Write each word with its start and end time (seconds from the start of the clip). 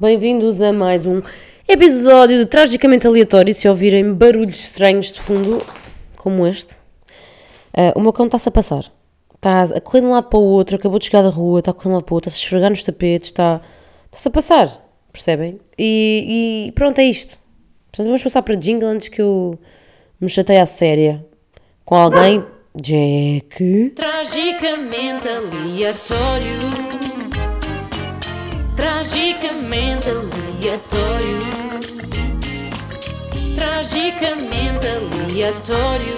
bem-vindos 0.00 0.62
a 0.62 0.72
mais 0.72 1.06
um 1.06 1.20
episódio 1.66 2.38
de 2.38 2.46
Tragicamente 2.46 3.04
Aleatório. 3.04 3.52
Se 3.52 3.68
ouvirem 3.68 4.14
barulhos 4.14 4.60
estranhos 4.60 5.10
de 5.10 5.20
fundo, 5.20 5.60
como 6.16 6.46
este, 6.46 6.74
uh, 7.76 7.96
o 7.96 8.00
meu 8.00 8.12
cão 8.12 8.26
está-se 8.26 8.48
a 8.48 8.52
passar. 8.52 8.92
Está 9.34 9.62
a 9.64 9.80
correr 9.80 10.02
de 10.02 10.06
um 10.06 10.10
lado 10.10 10.28
para 10.28 10.38
o 10.38 10.42
outro, 10.42 10.76
acabou 10.76 11.00
de 11.00 11.06
chegar 11.06 11.22
da 11.22 11.30
rua, 11.30 11.58
está 11.58 11.72
a 11.72 11.74
correr 11.74 11.88
de 11.88 11.90
um 11.90 11.94
lado 11.94 12.04
para 12.04 12.12
o 12.12 12.16
outro, 12.16 12.28
está-se 12.28 12.44
a 12.44 12.46
esfregar 12.46 12.70
nos 12.70 12.82
tapetes, 12.84 13.30
está, 13.30 13.60
está-se 14.06 14.28
a 14.28 14.30
passar, 14.30 14.88
percebem? 15.12 15.58
E, 15.76 16.68
e, 16.68 16.72
pronto, 16.72 16.98
é 17.00 17.04
isto. 17.04 17.36
Portanto, 17.90 18.06
vamos 18.06 18.22
passar 18.22 18.42
para 18.42 18.54
jingle 18.54 18.88
antes 18.88 19.08
que 19.08 19.20
eu 19.20 19.58
me 20.20 20.28
chateie 20.28 20.60
à 20.60 20.66
séria 20.66 21.26
com 21.84 21.96
alguém. 21.96 22.44
Jack. 22.80 23.94
Tragicamente 23.96 25.26
aleatório. 25.26 26.97
Tragicamente 28.78 30.08
aleatório. 30.08 31.38
Tragicamente 33.56 34.86
aleatório. 34.86 36.14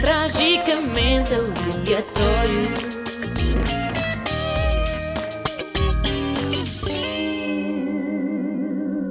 Tragicamente 0.00 1.32
aleatório. 1.32 2.68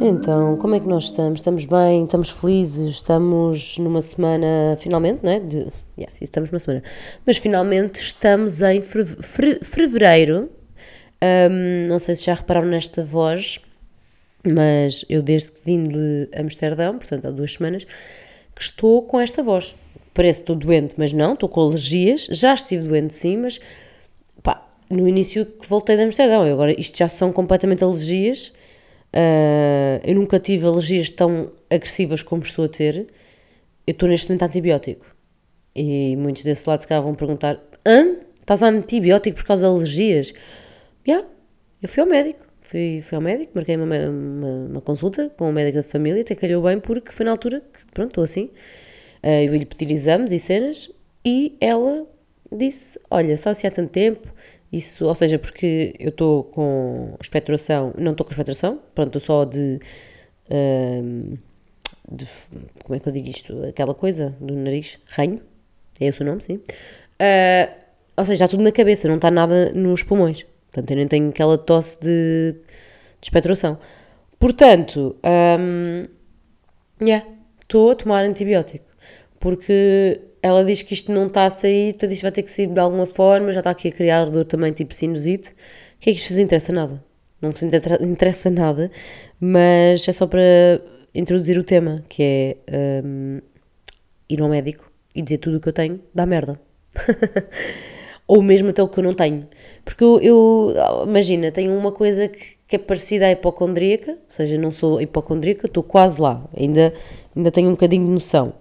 Então, 0.02 0.58
como 0.58 0.76
é 0.76 0.82
que 0.82 0.88
nós 0.88 1.06
estamos? 1.06 1.40
Estamos 1.40 1.64
bem? 1.64 2.04
Estamos 2.04 2.30
felizes? 2.30 2.96
Estamos 2.96 3.78
numa 3.78 4.02
semana, 4.02 4.76
finalmente, 4.78 5.24
não 5.24 5.32
é? 5.32 5.40
De, 5.40 5.68
yeah, 5.98 6.14
estamos 6.20 6.52
numa 6.52 6.60
semana. 6.60 6.84
Mas 7.26 7.38
finalmente 7.38 8.02
estamos 8.02 8.62
em 8.62 8.82
fevereiro. 8.82 10.50
Um, 11.24 11.88
não 11.88 12.00
sei 12.00 12.16
se 12.16 12.26
já 12.26 12.34
repararam 12.34 12.68
nesta 12.68 13.04
voz, 13.04 13.60
mas 14.46 15.06
eu 15.10 15.22
desde 15.22 15.52
que 15.52 15.60
vim 15.64 15.84
de 15.84 16.30
Amsterdão, 16.36 16.98
portanto 16.98 17.28
há 17.28 17.32
duas 17.32 17.54
semanas, 17.54 17.86
que 18.56 18.62
estou 18.62 19.04
com 19.04 19.20
esta 19.20 19.44
voz. 19.44 19.76
Parece 20.14 20.40
que 20.40 20.52
estou 20.52 20.56
doente, 20.56 20.96
mas 20.98 21.14
não, 21.14 21.34
estou 21.34 21.48
com 21.48 21.62
alergias. 21.62 22.28
Já 22.32 22.54
estive 22.54 22.88
doente 22.88 23.14
sim, 23.14 23.38
mas 23.38 23.60
pá, 24.44 24.68
no 24.90 25.08
início 25.08 25.46
que 25.46 25.68
voltei 25.68 25.96
de 25.96 26.04
Amsterdão. 26.04 26.46
Eu 26.46 26.54
agora 26.54 26.80
isto 26.80 26.98
já 26.98 27.08
são 27.08 27.32
completamente 27.32 27.84
alergias 27.84 28.52
Uh, 29.14 30.00
eu 30.06 30.16
nunca 30.16 30.40
tive 30.40 30.66
alergias 30.66 31.10
tão 31.10 31.52
agressivas 31.70 32.24
como 32.24 32.44
estou 32.44 32.66
a 32.66 32.70
ter. 32.70 33.08
Eu 33.86 33.92
estou 33.92 34.08
neste 34.08 34.30
momento 34.30 34.44
antibiótico. 34.44 35.06
E 35.76 36.16
muitos 36.16 36.44
desse 36.44 36.68
lado 36.68 36.82
se 36.82 36.88
calhar 36.88 37.04
vão 37.04 37.14
perguntar: 37.14 37.60
Hã? 37.86 38.16
Estás 38.40 38.64
a 38.64 38.68
antibiótico 38.68 39.38
por 39.38 39.46
causa 39.46 39.68
de 39.68 39.74
alergias? 39.74 40.34
Yeah, 41.08 41.28
eu 41.82 41.90
fui 41.90 42.02
ao 42.02 42.08
médico. 42.08 42.46
Fui, 42.62 43.02
fui 43.02 43.16
ao 43.16 43.22
médico, 43.22 43.52
marquei 43.56 43.76
uma, 43.76 43.86
uma, 43.86 44.48
uma, 44.70 44.82
consulta 44.82 45.30
com 45.32 45.50
o 45.50 45.52
médico 45.52 45.78
da 45.78 45.84
família, 45.84 46.22
até 46.22 46.36
calhou 46.36 46.64
bem 46.64 46.80
porque 46.80 47.12
foi 47.12 47.26
na 47.26 47.32
altura 47.32 47.60
que, 47.60 47.86
pronto, 47.94 48.10
estou 48.10 48.24
assim. 48.24 48.46
Uh, 49.24 49.44
eu 49.46 49.56
lhe 49.56 49.66
pedir 49.66 49.92
exames 49.92 50.32
e 50.32 50.40
cenas 50.40 50.90
e 51.26 51.58
ela 51.60 52.08
disse: 52.52 53.00
Olha, 53.10 53.34
está 53.34 53.50
assim 53.50 53.68
há 53.68 53.72
tanto 53.72 53.90
tempo, 53.90 54.32
isso, 54.72 55.06
ou 55.06 55.14
seja, 55.14 55.38
porque 55.38 55.94
eu 56.00 56.10
estou 56.10 56.46
com 56.46 57.16
expectoração, 57.22 57.94
não 57.98 58.12
estou 58.12 58.26
com 58.26 58.32
expectoração, 58.32 58.80
pronto, 58.96 59.18
estou 59.18 59.22
só 59.22 59.44
de, 59.44 59.80
uh, 60.50 61.38
de, 62.10 62.26
Como 62.84 62.96
é 62.96 63.00
que 63.00 63.10
eu 63.10 63.14
digo 63.14 63.30
isto? 63.30 63.66
Aquela 63.66 63.94
coisa 63.94 64.36
do 64.40 64.56
nariz, 64.56 64.98
ranho, 65.08 65.42
é 66.00 66.06
esse 66.06 66.22
o 66.22 66.26
nome, 66.26 66.42
sim. 66.42 66.56
Uh, 66.56 67.82
ou 68.16 68.24
seja, 68.24 68.46
está 68.46 68.48
tudo 68.48 68.64
na 68.64 68.72
cabeça, 68.72 69.08
não 69.08 69.16
está 69.16 69.30
nada 69.30 69.74
nos 69.74 70.04
pulmões. 70.04 70.46
Portanto, 70.72 70.92
eu 70.92 70.98
nem 70.98 71.08
tenho 71.08 71.30
aquela 71.30 71.58
tosse 71.58 72.00
de, 72.00 72.54
de 72.54 73.26
expectoração. 73.26 73.78
Portanto, 74.40 75.16
um, 75.60 76.08
yeah, 77.06 77.28
estou 77.62 77.92
a 77.92 77.96
tomar 77.96 78.24
antibiótico. 78.24 78.86
Porque 79.40 80.22
ela 80.42 80.64
diz 80.64 80.82
que 80.82 80.94
isto 80.94 81.12
não 81.12 81.28
está 81.28 81.46
a 81.46 81.50
sair, 81.50 81.94
portanto 81.94 82.12
isto 82.14 82.22
vai 82.24 82.32
ter 82.32 82.44
que 82.44 82.52
sair 82.52 82.68
de 82.68 82.80
alguma 82.80 83.06
forma, 83.06 83.52
já 83.52 83.60
está 83.60 83.70
aqui 83.70 83.90
a 83.90 83.92
criar 83.92 84.26
dor 84.26 84.46
também 84.46 84.72
tipo 84.72 84.96
sinusite. 84.96 85.50
O 85.50 85.54
que 86.00 86.10
é 86.10 86.14
que 86.14 86.20
isto 86.20 86.30
vos 86.30 86.40
interessa 86.40 86.72
nada? 86.74 87.04
Não 87.42 87.52
vos 87.52 87.62
interessa 87.64 88.50
nada, 88.52 88.92
mas 89.40 90.08
é 90.08 90.12
só 90.12 90.26
para 90.28 90.42
introduzir 91.14 91.58
o 91.58 91.64
tema, 91.64 92.04
que 92.08 92.24
é 92.24 92.58
um, 93.04 93.42
ir 94.30 94.42
ao 94.42 94.50
médico 94.50 94.92
e 95.14 95.22
dizer 95.22 95.40
tudo 95.40 95.58
o 95.58 95.60
que 95.60 95.70
eu 95.70 95.74
tenho 95.74 96.02
dá 96.14 96.26
merda. 96.26 96.60
Ou 98.28 98.42
mesmo 98.42 98.70
até 98.70 98.82
o 98.82 98.88
que 98.88 99.00
eu 99.00 99.04
não 99.04 99.14
tenho. 99.14 99.48
Porque 99.84 100.04
eu, 100.04 100.20
eu 100.22 101.04
imagina, 101.06 101.52
tenho 101.52 101.78
uma 101.78 101.92
coisa 101.92 102.28
que, 102.28 102.58
que, 102.68 102.76
é 102.76 102.80
parecida 102.80 103.26
à 103.26 103.32
hipocondríaca, 103.32 104.12
ou 104.12 104.18
seja, 104.28 104.58
não 104.58 104.72
sou 104.72 105.02
hipocondríaca, 105.02 105.68
estou 105.68 105.84
quase 105.84 106.22
lá, 106.22 106.48
ainda, 106.56 106.94
ainda 107.36 107.52
tenho 107.52 107.68
um 107.68 107.72
bocadinho 107.72 108.06
de 108.06 108.12
noção. 108.12 108.54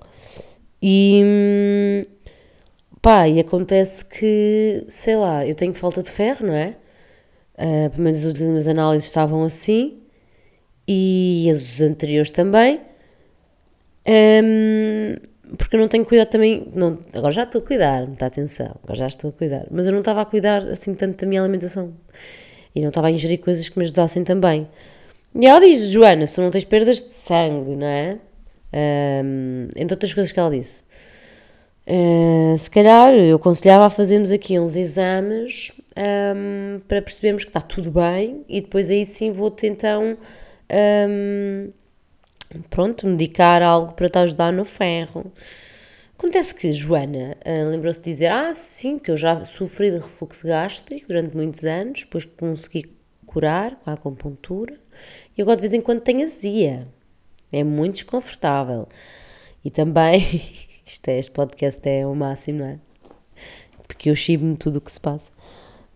E 0.82 2.02
pá, 3.02 3.28
e 3.28 3.40
acontece 3.40 4.04
que, 4.04 4.84
sei 4.88 5.16
lá, 5.16 5.46
eu 5.46 5.54
tenho 5.54 5.74
falta 5.74 6.02
de 6.02 6.10
ferro, 6.10 6.46
não 6.46 6.54
é? 6.54 6.76
Uh, 7.54 7.90
pelo 7.90 8.04
menos 8.04 8.20
as 8.20 8.26
últimas 8.26 8.66
análises 8.68 9.08
estavam 9.08 9.44
assim 9.44 10.00
e 10.88 11.48
as 11.50 11.80
anteriores 11.80 12.30
também. 12.30 12.80
Um, 14.06 15.14
porque 15.56 15.76
eu 15.76 15.80
não 15.80 15.88
tenho 15.88 16.04
cuidado 16.04 16.28
também. 16.28 16.68
Não, 16.74 16.98
agora 17.14 17.32
já 17.32 17.42
estou 17.44 17.60
a 17.60 17.64
cuidar, 17.64 18.06
muita 18.06 18.26
atenção, 18.26 18.74
agora 18.82 18.98
já 18.98 19.06
estou 19.06 19.30
a 19.30 19.32
cuidar. 19.32 19.66
Mas 19.70 19.86
eu 19.86 19.92
não 19.92 20.00
estava 20.00 20.22
a 20.22 20.24
cuidar 20.24 20.64
assim 20.68 20.94
tanto 20.94 21.20
da 21.20 21.26
minha 21.26 21.40
alimentação 21.42 21.92
e 22.74 22.80
não 22.80 22.88
estava 22.88 23.08
a 23.08 23.10
ingerir 23.10 23.40
coisas 23.40 23.68
que 23.68 23.78
me 23.78 23.84
ajudassem 23.84 24.24
também. 24.24 24.68
E 25.34 25.46
ela 25.46 25.60
diz: 25.60 25.90
Joana, 25.90 26.26
se 26.26 26.40
não 26.40 26.50
tens 26.50 26.64
perdas 26.64 27.02
de 27.02 27.12
sangue, 27.12 27.76
não 27.76 27.86
é? 27.86 28.18
Um, 28.72 29.68
entre 29.76 29.94
outras 29.94 30.14
coisas 30.14 30.32
que 30.32 30.38
ela 30.38 30.50
disse. 30.50 30.84
Uh, 31.86 32.56
se 32.56 32.70
calhar 32.70 33.12
eu 33.12 33.36
aconselhava 33.36 33.86
a 33.86 33.90
fazermos 33.90 34.30
aqui 34.30 34.60
uns 34.60 34.76
exames 34.76 35.72
um, 35.96 36.78
para 36.86 37.02
percebermos 37.02 37.42
que 37.42 37.50
está 37.50 37.60
tudo 37.60 37.90
bem 37.90 38.44
e 38.48 38.60
depois 38.60 38.90
aí 38.90 39.04
sim 39.04 39.32
vou-te 39.32 39.66
então 39.66 40.16
um, 40.70 41.70
pronto, 42.68 43.06
medicar 43.06 43.62
algo 43.62 43.92
para 43.92 44.08
te 44.08 44.18
ajudar 44.18 44.52
no 44.52 44.64
ferro. 44.64 45.32
Acontece 46.18 46.54
que 46.54 46.70
Joana 46.72 47.36
uh, 47.46 47.70
lembrou-se 47.70 48.00
de 48.00 48.10
dizer: 48.10 48.30
Ah, 48.30 48.52
sim, 48.52 48.98
que 48.98 49.10
eu 49.10 49.16
já 49.16 49.44
sofri 49.44 49.90
de 49.90 49.96
refluxo 49.96 50.46
gástrico 50.46 51.08
durante 51.08 51.34
muitos 51.36 51.64
anos, 51.64 52.00
depois 52.00 52.24
consegui 52.24 52.94
curar 53.24 53.76
com 53.76 53.90
a 53.90 53.94
acupuntura 53.94 54.74
e 55.36 55.42
agora 55.42 55.56
de 55.56 55.62
vez 55.62 55.72
em 55.72 55.80
quando 55.80 56.00
tenho 56.00 56.24
azia. 56.24 56.88
É 57.52 57.64
muito 57.64 57.94
desconfortável. 57.94 58.88
E 59.64 59.70
também, 59.70 60.18
isto 60.84 61.08
é, 61.08 61.18
este 61.18 61.32
podcast 61.32 61.80
é 61.88 62.06
o 62.06 62.14
máximo, 62.14 62.60
não 62.60 62.66
é? 62.66 62.78
Porque 63.86 64.10
eu 64.10 64.16
chibo-me 64.16 64.56
tudo 64.56 64.76
o 64.76 64.80
que 64.80 64.92
se 64.92 65.00
passa 65.00 65.30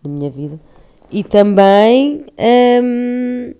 na 0.03 0.09
minha 0.09 0.29
vida. 0.29 0.59
E 1.11 1.23
também, 1.23 2.25
hum, 2.81 3.53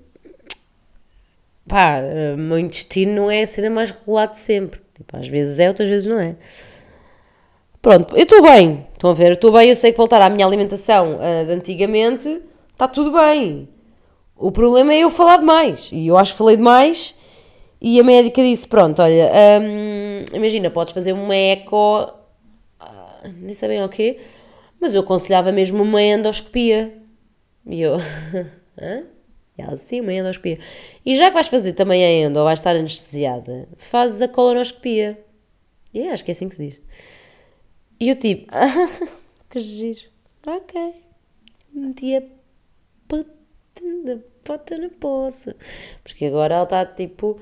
pá, 1.68 2.00
o 2.34 2.38
meu 2.38 2.60
intestino 2.60 3.14
não 3.14 3.32
é 3.32 3.44
a 3.44 3.48
cena 3.48 3.70
mais 3.70 3.92
regulado 3.92 4.36
sempre. 4.36 4.82
Tipo, 4.94 5.18
às 5.18 5.28
vezes 5.28 5.60
é, 5.60 5.68
outras 5.68 5.90
vezes 5.90 6.08
não 6.08 6.20
é. 6.20 6.36
Pronto, 7.82 8.16
eu 8.16 8.24
estou 8.24 8.42
bem. 8.42 8.88
Estão 8.94 9.12
a 9.12 9.14
ver? 9.14 9.28
Eu 9.28 9.34
estou 9.34 9.52
bem, 9.52 9.70
eu 9.70 9.76
sei 9.76 9.92
que 9.92 9.98
voltar 9.98 10.22
à 10.22 10.30
minha 10.30 10.46
alimentação 10.46 11.18
uh, 11.18 11.46
de 11.46 11.52
antigamente 11.52 12.42
está 12.72 12.88
tudo 12.88 13.12
bem. 13.12 13.70
O 14.36 14.52
problema 14.52 14.94
é 14.94 15.00
eu 15.00 15.10
falar 15.10 15.38
demais. 15.38 15.90
E 15.92 16.08
eu 16.08 16.18
acho 16.18 16.32
que 16.32 16.38
falei 16.38 16.58
demais 16.58 17.14
e 17.80 18.00
a 18.00 18.04
médica 18.04 18.42
disse: 18.42 18.68
Pronto, 18.68 19.02
olha, 19.02 19.32
hum, 19.62 20.26
imagina, 20.34 20.70
podes 20.70 20.94
fazer 20.94 21.14
uma 21.14 21.36
eco, 21.36 22.12
ah, 22.80 23.22
nem 23.38 23.54
sabem 23.54 23.84
o 23.84 23.90
quê, 23.90 24.20
mas 24.80 24.94
eu 24.94 25.02
aconselhava 25.02 25.52
mesmo 25.52 25.84
uma 25.84 26.02
endoscopia. 26.02 26.98
E 27.68 27.82
eu, 27.82 27.98
hã? 28.82 29.04
E 29.58 29.62
ela, 29.62 29.78
sim, 29.78 30.02
uma 30.02 30.14
endoscopia. 30.14 30.60
E 31.06 31.16
já 31.16 31.28
que 31.30 31.34
vais 31.34 31.48
fazer 31.48 31.74
também 31.74 32.04
a 32.04 32.12
endo, 32.12 32.38
ou 32.38 32.44
vais 32.46 32.60
estar 32.60 32.76
anestesiada, 32.76 33.68
fazes 33.78 34.22
a 34.22 34.28
colonoscopia. 34.28 35.20
E 35.94 36.02
é, 36.02 36.12
acho 36.12 36.24
que 36.26 36.32
é 36.32 36.34
assim 36.34 36.50
que 36.50 36.56
se 36.56 36.68
diz. 36.70 36.80
E 38.00 38.10
eu 38.10 38.16
tipo, 38.18 38.48
ah, 38.52 39.08
que 39.50 39.60
giro. 39.60 40.02
Ok. 40.46 40.94
Meti 41.74 42.16
a 42.16 42.24
pota 44.44 44.78
na 44.78 44.90
poça. 45.00 45.56
Porque 46.04 46.26
agora 46.26 46.56
ela 46.56 46.64
está 46.64 46.86
tipo 46.86 47.40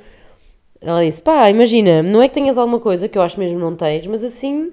ela 0.83 1.03
disse: 1.03 1.21
pá, 1.21 1.49
imagina, 1.49 2.03
não 2.03 2.21
é 2.21 2.27
que 2.27 2.33
tenhas 2.33 2.57
alguma 2.57 2.79
coisa 2.79 3.07
que 3.07 3.17
eu 3.17 3.21
acho 3.21 3.39
mesmo 3.39 3.57
não 3.57 3.75
tens, 3.75 4.05
mas 4.05 4.23
assim. 4.23 4.71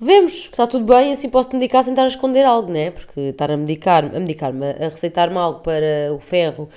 Vemos 0.00 0.48
que 0.48 0.54
está 0.54 0.66
tudo 0.66 0.84
bem, 0.92 1.12
assim 1.12 1.28
posso-te 1.28 1.54
medicar 1.54 1.82
sem 1.84 1.92
estar 1.92 2.02
a 2.04 2.06
esconder 2.06 2.44
algo, 2.44 2.70
né? 2.70 2.90
Porque 2.90 3.20
estar 3.20 3.50
a 3.50 3.56
medicar, 3.56 4.04
a 4.04 4.20
medicar-me, 4.20 4.66
a 4.70 4.88
receitar-me 4.88 5.36
algo 5.36 5.60
para 5.60 6.12
o 6.12 6.18
ferro, 6.18 6.68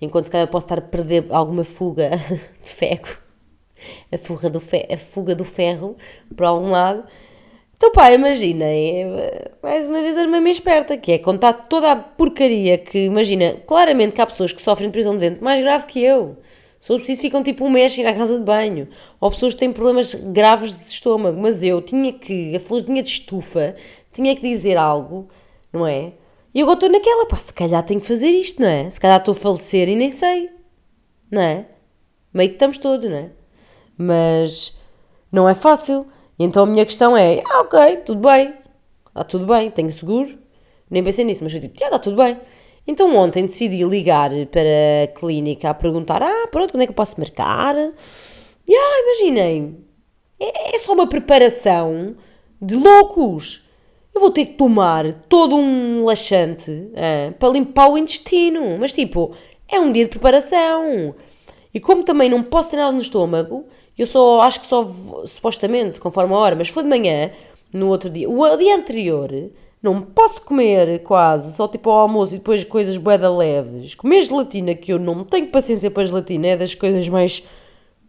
enquanto 0.00 0.26
se 0.26 0.30
calhar 0.30 0.48
posso 0.48 0.66
estar 0.66 0.78
a 0.78 0.82
perder 0.82 1.26
alguma 1.30 1.64
fuga 1.64 2.10
de 2.62 2.70
ferro, 2.70 3.18
a 4.12 4.18
fuga 4.18 4.48
do, 4.48 4.60
fe 4.60 4.86
a 4.90 4.96
fuga 4.96 5.34
do 5.34 5.44
ferro 5.44 5.96
para 6.36 6.48
algum 6.48 6.70
lado, 6.70 7.04
Então 7.76 7.92
pá, 7.92 8.12
imaginem, 8.12 9.04
eh, 9.18 9.50
mais 9.62 9.88
uma 9.88 10.02
vez 10.02 10.16
a 10.18 10.26
minha 10.26 10.50
esperta, 10.50 10.96
que 10.98 11.12
é 11.12 11.18
contar 11.18 11.54
toda 11.54 11.92
a 11.92 11.96
porcaria 11.96 12.78
que, 12.78 13.06
imagina, 13.06 13.54
claramente 13.66 14.14
que 14.14 14.20
há 14.20 14.26
pessoas 14.26 14.52
que 14.52 14.62
sofrem 14.62 14.88
de 14.90 14.92
prisão 14.92 15.14
de 15.14 15.20
ventre 15.20 15.42
mais 15.42 15.60
grave 15.62 15.86
que 15.86 16.02
eu. 16.04 16.36
Se 16.80 16.88
for 16.88 16.96
preciso 16.96 17.20
ficam 17.20 17.42
tipo 17.42 17.64
um 17.64 17.70
mês 17.70 17.92
sem 17.92 18.02
ir 18.02 18.06
à 18.06 18.14
casa 18.14 18.38
de 18.38 18.42
banho. 18.42 18.88
Ou 19.20 19.30
pessoas 19.30 19.52
que 19.52 19.60
têm 19.60 19.70
problemas 19.70 20.14
graves 20.14 20.78
de 20.78 20.84
estômago. 20.84 21.38
Mas 21.38 21.62
eu 21.62 21.82
tinha 21.82 22.10
que, 22.12 22.56
a 22.56 22.60
florzinha 22.60 23.02
de 23.02 23.08
estufa, 23.08 23.76
tinha 24.12 24.34
que 24.34 24.40
dizer 24.40 24.78
algo, 24.78 25.28
não 25.70 25.86
é? 25.86 26.14
E 26.54 26.62
agora 26.62 26.74
estou 26.74 26.88
naquela, 26.88 27.26
pá, 27.26 27.36
se 27.36 27.52
calhar 27.52 27.84
tenho 27.84 28.00
que 28.00 28.06
fazer 28.06 28.30
isto, 28.30 28.60
não 28.60 28.68
é? 28.68 28.88
Se 28.88 28.98
calhar 28.98 29.18
estou 29.18 29.32
a 29.32 29.36
falecer 29.36 29.88
e 29.88 29.94
nem 29.94 30.10
sei, 30.10 30.50
não 31.30 31.42
é? 31.42 31.66
Meio 32.32 32.48
que 32.48 32.56
estamos 32.56 32.78
todos, 32.78 33.08
não 33.08 33.16
é? 33.16 33.30
Mas 33.96 34.74
não 35.30 35.48
é 35.48 35.54
fácil. 35.54 36.06
Então 36.38 36.64
a 36.64 36.66
minha 36.66 36.86
questão 36.86 37.14
é, 37.16 37.42
ah, 37.44 37.60
ok, 37.60 37.98
tudo 37.98 38.26
bem, 38.26 38.54
está 39.06 39.22
tudo 39.22 39.46
bem, 39.46 39.70
tenho 39.70 39.92
seguro. 39.92 40.38
Nem 40.90 41.04
pensei 41.04 41.24
nisso, 41.24 41.44
mas 41.44 41.54
eu 41.54 41.60
tipo, 41.60 41.78
já 41.78 41.86
está 41.86 41.98
tudo 41.98 42.16
bem. 42.16 42.40
Então 42.90 43.14
ontem 43.14 43.46
decidi 43.46 43.84
ligar 43.84 44.30
para 44.46 45.04
a 45.04 45.06
clínica 45.06 45.70
a 45.70 45.74
perguntar, 45.74 46.20
ah, 46.24 46.48
pronto, 46.50 46.72
quando 46.72 46.82
é 46.82 46.86
que 46.86 46.90
eu 46.90 46.96
posso 46.96 47.20
marcar? 47.20 47.76
E 48.66 48.74
ah, 48.74 49.02
imaginem, 49.04 49.78
é, 50.40 50.74
é 50.74 50.78
só 50.80 50.92
uma 50.92 51.06
preparação 51.06 52.16
de 52.60 52.74
loucos. 52.74 53.64
Eu 54.12 54.20
vou 54.20 54.32
ter 54.32 54.44
que 54.46 54.54
tomar 54.54 55.14
todo 55.28 55.54
um 55.54 56.04
laxante 56.04 56.90
para 57.38 57.50
limpar 57.50 57.88
o 57.90 57.96
intestino. 57.96 58.76
Mas 58.76 58.92
tipo, 58.92 59.36
é 59.68 59.78
um 59.78 59.92
dia 59.92 60.02
de 60.02 60.10
preparação. 60.10 61.14
E 61.72 61.78
como 61.78 62.02
também 62.02 62.28
não 62.28 62.42
posso 62.42 62.70
ter 62.70 62.76
nada 62.76 62.90
no 62.90 63.00
estômago, 63.00 63.66
eu 63.96 64.04
só 64.04 64.40
acho 64.40 64.62
que 64.62 64.66
só 64.66 64.84
supostamente, 65.26 66.00
conforme 66.00 66.34
a 66.34 66.38
hora, 66.38 66.56
mas 66.56 66.68
foi 66.68 66.82
de 66.82 66.88
manhã, 66.88 67.30
no 67.72 67.86
outro 67.86 68.10
dia, 68.10 68.28
o 68.28 68.56
dia 68.56 68.74
anterior, 68.74 69.30
não 69.82 70.02
posso 70.02 70.42
comer 70.42 71.02
quase, 71.02 71.52
só 71.52 71.66
tipo 71.66 71.88
ao 71.88 72.00
almoço 72.00 72.34
e 72.34 72.38
depois 72.38 72.62
coisas 72.64 72.96
boeda 72.96 73.34
leves. 73.34 73.94
Comer 73.94 74.22
gelatina, 74.22 74.74
que 74.74 74.92
eu 74.92 74.98
não 74.98 75.24
tenho 75.24 75.48
paciência 75.48 75.90
para 75.90 76.04
gelatina, 76.04 76.48
é 76.48 76.56
das 76.56 76.74
coisas 76.74 77.08
mais 77.08 77.42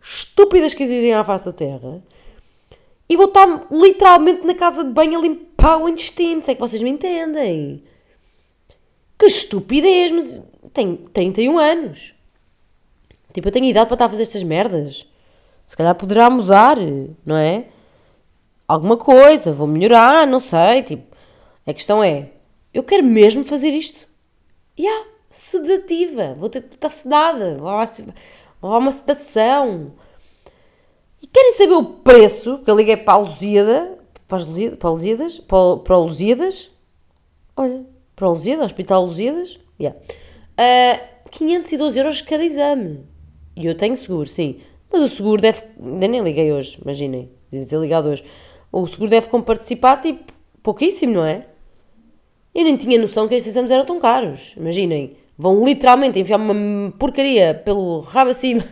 estúpidas 0.01 0.73
que 0.73 0.83
existem 0.83 1.13
à 1.13 1.23
face 1.23 1.45
da 1.45 1.53
terra. 1.53 2.03
E 3.07 3.15
vou 3.15 3.25
estar 3.25 3.67
literalmente 3.71 4.45
na 4.45 4.53
casa 4.53 4.83
de 4.83 4.91
banho 4.91 5.19
a 5.19 5.21
limpar 5.21 5.77
o 5.77 5.87
intestino, 5.87 6.41
se 6.41 6.51
é 6.51 6.55
que 6.55 6.61
vocês 6.61 6.81
me 6.81 6.89
entendem. 6.89 7.83
Que 9.17 9.25
estupidez, 9.25 10.11
mas 10.11 10.43
tenho 10.73 10.97
31 10.97 11.57
anos. 11.57 12.13
Tipo, 13.33 13.47
eu 13.47 13.51
tenho 13.51 13.65
idade 13.65 13.87
para 13.87 13.95
estar 13.95 14.05
a 14.05 14.09
fazer 14.09 14.23
estas 14.23 14.43
merdas. 14.43 15.05
Se 15.65 15.77
calhar 15.77 15.95
poderá 15.95 16.29
mudar, 16.29 16.77
não 17.25 17.35
é? 17.35 17.65
Alguma 18.67 18.97
coisa, 18.97 19.53
vou 19.53 19.67
melhorar, 19.67 20.27
não 20.27 20.39
sei. 20.39 20.81
Tipo, 20.81 21.10
a 21.65 21.73
questão 21.73 22.03
é: 22.03 22.31
eu 22.73 22.83
quero 22.83 23.03
mesmo 23.03 23.43
fazer 23.43 23.69
isto? 23.69 24.07
E 24.77 24.83
yeah, 24.83 25.07
sedativa. 25.29 26.35
Vou 26.37 26.49
ter 26.49 26.63
sedada. 26.89 27.57
Vou 27.57 27.69
a 27.69 27.85
vou 28.61 28.73
a 28.73 28.77
uma 28.77 28.91
sedação. 28.91 29.93
E 31.21 31.27
querem 31.27 31.53
saber 31.53 31.73
o 31.73 31.83
preço? 31.83 32.59
Que 32.59 32.71
eu 32.71 32.75
liguei 32.75 32.97
para 32.97 33.13
a 33.13 33.17
Lusíada. 33.17 33.97
Para, 34.27 34.37
as 34.37 34.45
para, 34.45 34.89
a 34.89 34.91
Lusíadas, 34.91 35.39
para, 35.39 35.77
para 35.77 35.97
o 35.97 36.03
Lusíadas. 36.03 36.71
Olha, 37.55 37.85
para 38.15 38.27
o 38.27 38.29
Lusíada, 38.29 38.63
Hospital 38.63 39.03
Lusíadas. 39.03 39.59
Yeah. 39.79 39.99
Ah, 40.57 41.01
512 41.31 41.99
euros 41.99 42.21
cada 42.21 42.43
exame. 42.43 43.05
E 43.55 43.65
eu 43.65 43.75
tenho 43.75 43.97
seguro, 43.97 44.27
sim. 44.27 44.61
Mas 44.91 45.01
o 45.01 45.09
seguro 45.09 45.41
deve. 45.41 45.63
Ainda 45.81 46.07
nem 46.07 46.21
liguei 46.21 46.51
hoje, 46.51 46.79
imaginem. 46.81 47.29
Devia 47.51 47.67
ter 47.67 47.79
ligado 47.79 48.07
hoje. 48.07 48.23
O 48.71 48.87
seguro 48.87 49.09
deve 49.09 49.27
comparticipar, 49.27 49.97
tipo, 49.97 50.31
pouquíssimo, 50.63 51.13
não 51.13 51.25
é? 51.25 51.47
Eu 52.53 52.63
nem 52.65 52.75
tinha 52.75 52.99
noção 52.99 53.27
que 53.27 53.35
estes 53.35 53.53
exames 53.53 53.71
eram 53.71 53.85
tão 53.85 53.99
caros. 53.99 54.53
Imaginem. 54.57 55.15
Vão 55.37 55.63
literalmente 55.65 56.19
enfiar 56.19 56.37
uma 56.37 56.91
porcaria 56.99 57.53
pelo 57.65 57.99
rabo 58.01 58.31
acima 58.31 58.63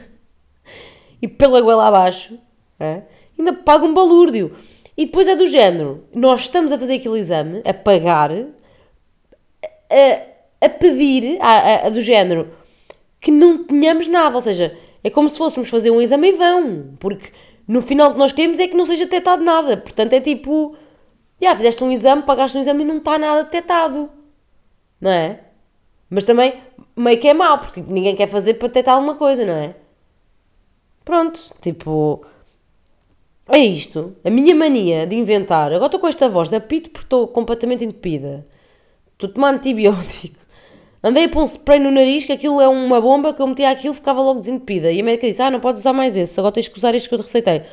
e 1.22 1.28
pela 1.28 1.62
goela 1.62 1.88
abaixo. 1.88 2.38
é? 2.80 3.04
Ainda 3.38 3.54
pagam 3.54 3.88
um 3.90 3.94
balúrdio. 3.94 4.52
E 4.98 5.06
depois 5.06 5.28
é 5.28 5.36
do 5.36 5.48
género. 5.48 6.04
Nós 6.14 6.42
estamos 6.42 6.72
a 6.74 6.78
fazer 6.78 6.96
aquele 6.96 7.18
exame, 7.20 7.62
a 7.66 7.74
pagar, 7.74 8.32
a, 9.90 10.66
a 10.66 10.70
pedir, 10.70 11.38
a, 11.42 11.48
a- 11.48 11.88
a 11.88 11.90
do 11.90 12.02
género, 12.02 12.50
que 13.20 13.32
não 13.32 13.64
tenhamos 13.64 14.08
nada. 14.08 14.36
Ou 14.36 14.42
seja, 14.42 14.78
é 15.04 15.10
como 15.10 15.30
se 15.30 15.38
fôssemos 15.38 15.70
fazer 15.70 15.90
um 15.92 16.02
exame 16.02 16.30
em 16.32 16.36
vão. 16.36 16.90
Porque 17.00 17.30
no 17.68 17.82
final 17.82 18.10
o 18.10 18.14
que 18.14 18.20
nós 18.20 18.32
queremos 18.34 18.60
é 18.60 18.68
que 18.68 18.76
não 18.76 18.86
seja 18.86 19.06
detectado 19.06 19.44
nada. 19.44 19.78
Portanto, 19.78 20.14
é 20.14 20.20
tipo, 20.22 20.76
já 21.42 21.56
fizeste 21.56 21.84
um 21.84 21.92
exame, 21.92 22.24
pagaste 22.24 22.58
um 22.58 22.62
exame 22.62 22.84
e 22.84 22.86
não 22.86 22.98
está 22.98 23.18
nada 23.18 23.44
detectado. 23.44 24.10
Não 25.00 25.12
é? 25.12 25.40
Mas 26.10 26.26
também, 26.26 26.56
meio 26.96 27.20
que 27.20 27.28
é 27.28 27.34
mau, 27.34 27.58
porque 27.60 27.82
tipo, 27.82 27.92
ninguém 27.92 28.16
quer 28.16 28.28
fazer 28.28 28.56
para 28.56 28.68
detectar 28.68 28.96
alguma 28.96 29.16
coisa, 29.16 29.46
não 29.46 29.54
é? 29.54 29.76
Pronto, 31.06 31.40
tipo. 31.62 32.26
É 33.48 33.58
isto. 33.58 34.16
A 34.24 34.30
minha 34.30 34.54
mania 34.54 35.08
de 35.08 35.16
inventar. 35.16 35.72
Agora 35.72 35.86
estou 35.86 36.00
com 36.00 36.08
esta 36.08 36.30
voz 36.30 36.50
da 36.50 36.60
pito 36.60 36.92
porque 36.92 37.06
estou 37.06 37.28
completamente 37.28 37.84
entupida. 37.84 38.46
Estou 39.14 39.30
tomar 39.30 39.54
antibiótico. 39.54 40.38
Andei 41.02 41.26
a 41.26 41.30
pôr 41.30 41.44
um 41.44 41.48
spray 41.48 41.80
no 41.80 41.92
nariz, 41.92 42.26
que 42.26 42.34
aquilo 42.34 42.60
é 42.60 42.68
uma 42.68 43.00
bomba, 43.00 43.34
que 43.34 43.42
eu 43.42 43.48
metia 43.48 43.70
aquilo 43.70 43.94
ficava 43.94 44.22
logo 44.22 44.42
desentupida. 44.42 44.92
E 44.92 45.00
a 45.00 45.04
médica 45.04 45.28
disse: 45.28 45.42
Ah, 45.42 45.50
não 45.50 45.60
podes 45.60 45.82
usar 45.82 45.94
mais 45.94 46.16
esse, 46.16 46.40
agora 46.40 46.54
tens 46.54 46.68
que 46.68 46.78
usar 46.78 46.94
este 46.94 47.08
que 47.08 47.16
eu 47.16 47.20
te 47.20 47.24
receitei. 47.24 47.64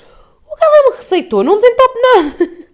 O 0.48 0.56
que 0.56 0.64
ela 0.64 0.90
me 0.90 0.96
receitou? 0.96 1.42
Não 1.42 1.58
desentope 1.58 1.98
nada. 2.00 2.50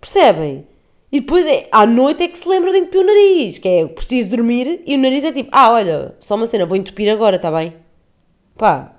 Percebem? 0.00 0.66
E 1.12 1.20
depois 1.20 1.44
é, 1.46 1.68
à 1.72 1.86
noite 1.86 2.22
é 2.22 2.28
que 2.28 2.38
se 2.38 2.48
lembra 2.48 2.70
de 2.70 2.78
entupir 2.78 3.00
o 3.00 3.04
nariz, 3.04 3.58
que 3.58 3.68
é 3.68 3.86
preciso 3.86 4.30
dormir 4.30 4.82
e 4.86 4.94
o 4.94 4.98
nariz 4.98 5.24
é 5.24 5.32
tipo: 5.32 5.50
Ah, 5.52 5.70
olha, 5.70 6.14
só 6.20 6.36
uma 6.36 6.46
cena, 6.46 6.66
vou 6.66 6.76
entupir 6.76 7.12
agora, 7.12 7.36
está 7.36 7.50
bem? 7.50 7.74
Pá, 8.56 8.94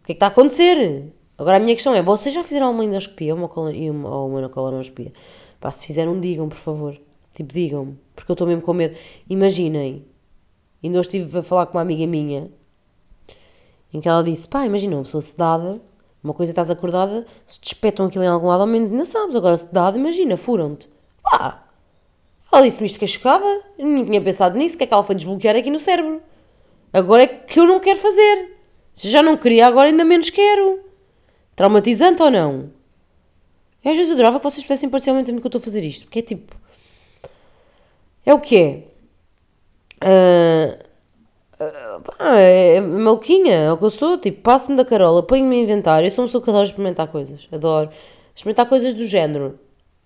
o 0.00 0.06
que 0.06 0.12
é 0.12 0.14
que 0.14 0.16
está 0.16 0.26
a 0.26 0.28
acontecer? 0.30 1.12
Agora 1.36 1.58
a 1.58 1.60
minha 1.60 1.74
questão 1.74 1.94
é: 1.94 2.02
vocês 2.02 2.34
já 2.34 2.42
fizeram 2.42 2.70
uma 2.70 2.84
endoscopia 2.84 3.34
uma 3.34 3.48
e 3.72 3.90
uma, 3.90 4.16
ou 4.16 4.28
uma 4.28 4.48
colonoscopia? 4.48 5.12
Pá, 5.60 5.70
se 5.70 5.86
fizeram, 5.86 6.18
digam, 6.18 6.48
por 6.48 6.58
favor. 6.58 6.98
Tipo, 7.34 7.52
digam-me, 7.52 7.98
porque 8.14 8.30
eu 8.30 8.34
estou 8.34 8.46
mesmo 8.46 8.62
com 8.62 8.72
medo. 8.72 8.96
Imaginem, 9.28 10.04
ainda 10.82 10.98
hoje 10.98 11.08
estive 11.08 11.38
a 11.38 11.42
falar 11.42 11.66
com 11.66 11.78
uma 11.78 11.82
amiga 11.82 12.06
minha 12.06 12.50
em 13.92 14.00
que 14.00 14.08
ela 14.08 14.22
disse: 14.22 14.48
pá, 14.48 14.64
imagina 14.64 14.96
uma 14.96 15.02
pessoa 15.02 15.20
sedada, 15.20 15.80
uma 16.22 16.32
coisa 16.32 16.52
estás 16.52 16.70
acordada, 16.70 17.26
se 17.46 17.60
te 17.60 17.66
espetam 17.68 18.06
aquilo 18.06 18.24
em 18.24 18.28
algum 18.28 18.46
lado, 18.46 18.60
ao 18.60 18.66
menos 18.66 18.90
ainda 18.90 19.04
sabes. 19.04 19.34
Agora, 19.34 19.56
sedada, 19.56 19.98
imagina, 19.98 20.36
furam-te. 20.36 20.88
Pá, 21.22 21.64
ela 22.52 22.62
disse-me 22.62 22.86
isto 22.86 22.98
que 22.98 23.04
é 23.04 23.08
chocada, 23.08 23.62
nem 23.78 24.04
tinha 24.04 24.20
pensado 24.20 24.56
nisso, 24.56 24.74
o 24.74 24.78
que 24.78 24.84
é 24.84 24.86
que 24.86 24.94
ela 24.94 25.02
foi 25.02 25.14
desbloquear 25.14 25.56
aqui 25.56 25.70
no 25.70 25.80
cérebro? 25.80 26.22
Agora 26.92 27.22
é 27.22 27.26
que 27.26 27.58
eu 27.58 27.66
não 27.66 27.80
quero 27.80 27.98
fazer. 27.98 28.56
Se 28.92 29.08
já 29.08 29.22
não 29.22 29.36
queria, 29.36 29.66
agora 29.66 29.88
ainda 29.88 30.04
menos 30.04 30.28
quero. 30.28 30.80
Traumatizante 31.56 32.22
ou 32.22 32.30
não? 32.30 32.70
Eu 33.82 33.90
às 33.90 33.96
vezes 33.96 34.12
adorava 34.12 34.38
que 34.38 34.44
vocês 34.44 34.62
pudessem 34.62 34.88
ao 34.88 35.14
mesmo 35.16 35.24
tempo 35.24 35.40
que 35.40 35.46
eu 35.46 35.48
estou 35.48 35.58
a 35.58 35.62
fazer 35.62 35.84
isto, 35.84 36.04
porque 36.04 36.18
é 36.18 36.22
tipo. 36.22 36.56
É 38.24 38.32
o 38.34 38.38
que 38.38 38.56
é? 38.56 38.84
Ah, 40.00 40.78
ah, 41.62 42.00
pá, 42.04 42.38
é, 42.38 42.76
é 42.76 42.80
maluquinha, 42.80 43.54
é 43.54 43.72
o 43.72 43.76
que 43.76 43.84
eu 43.84 43.90
sou. 43.90 44.18
Tipo, 44.18 44.42
passo-me 44.42 44.76
da 44.76 44.84
carola, 44.84 45.22
ponho-me 45.22 45.56
a 45.56 45.62
inventar. 45.62 46.04
Eu 46.04 46.10
sou 46.10 46.22
uma 46.22 46.28
pessoa 46.28 46.42
que 46.42 46.50
adora 46.50 46.64
experimentar 46.64 47.08
coisas. 47.08 47.48
Adoro. 47.52 47.90
Experimentar 48.34 48.66
coisas 48.68 48.94
do 48.94 49.06
género. 49.06 49.58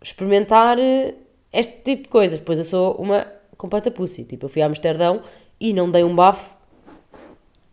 Experimentar 0.03 0.79
eh, 0.79 1.15
este 1.53 1.83
tipo 1.83 2.05
de 2.05 2.09
coisas. 2.09 2.39
Depois 2.39 2.59
eu 2.59 2.65
sou 2.65 2.95
uma 2.95 3.27
completa 3.57 3.91
pussy. 3.91 4.25
Tipo, 4.25 4.47
eu 4.47 4.49
fui 4.49 4.63
a 4.63 4.67
Amsterdão 4.67 5.23
e 5.61 5.73
não 5.73 5.91
dei 5.91 6.05
um 6.05 6.15
bafo 6.15 6.55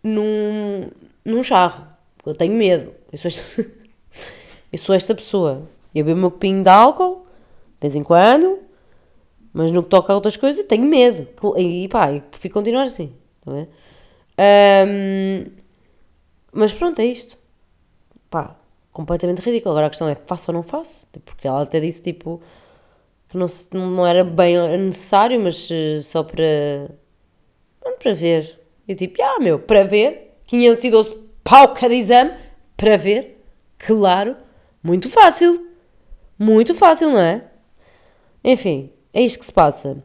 num, 0.03 0.89
num 1.25 1.43
charro. 1.43 1.87
Eu 2.25 2.35
tenho 2.35 2.53
medo. 2.53 2.93
Eu 3.11 3.17
sou 3.17 3.29
esta, 3.29 3.61
eu 4.71 4.79
sou 4.79 4.95
esta 4.95 5.15
pessoa. 5.15 5.67
Eu 5.93 6.03
bebo 6.05 6.17
o 6.17 6.21
meu 6.21 6.31
copinho 6.31 6.63
de 6.63 6.69
álcool, 6.69 7.25
de 7.79 7.81
vez 7.81 7.95
em 7.95 8.03
quando, 8.03 8.59
mas 9.53 9.71
no 9.71 9.83
que 9.83 9.89
toca 9.89 10.11
a 10.11 10.15
outras 10.15 10.35
coisas, 10.35 10.65
tenho 10.65 10.83
medo. 10.83 11.27
E 11.57 11.87
pá, 11.87 12.11
e 12.11 12.21
prefiro 12.21 12.53
continuar 12.53 12.83
assim. 12.83 13.13
A 13.45 13.51
ver? 13.51 13.69
Ahm, 14.37 15.51
mas 16.51 16.73
pronto, 16.73 16.99
é 16.99 17.05
isto. 17.05 17.37
Pá, 18.29 18.55
completamente 18.91 19.41
ridículo. 19.41 19.71
Agora 19.73 19.87
a 19.87 19.89
questão 19.89 20.07
é: 20.09 20.15
faço 20.15 20.51
ou 20.51 20.55
não 20.55 20.63
faço? 20.63 21.07
Porque 21.25 21.47
ela 21.47 21.63
até 21.63 21.79
disse 21.79 22.01
tipo 22.01 22.41
que 23.29 23.37
não, 23.37 23.47
se- 23.47 23.67
não 23.73 24.05
era 24.05 24.23
bem 24.23 24.55
necessário, 24.77 25.39
mas 25.39 25.69
eh, 25.71 26.01
só 26.01 26.23
para. 26.23 26.89
Para 27.99 28.13
ver. 28.13 28.59
Eu 28.87 28.95
tipo, 28.95 29.21
ah, 29.21 29.39
meu, 29.39 29.59
para 29.59 29.83
ver. 29.83 30.31
512 30.47 31.15
pau 31.43 31.73
cada 31.73 31.93
exame. 31.93 32.33
Para 32.75 32.97
ver. 32.97 33.41
Claro. 33.77 34.35
Muito 34.81 35.09
fácil. 35.09 35.67
Muito 36.37 36.73
fácil, 36.75 37.11
não 37.11 37.19
é? 37.19 37.45
Enfim, 38.43 38.91
é 39.13 39.21
isto 39.21 39.39
que 39.39 39.45
se 39.45 39.53
passa. 39.53 40.03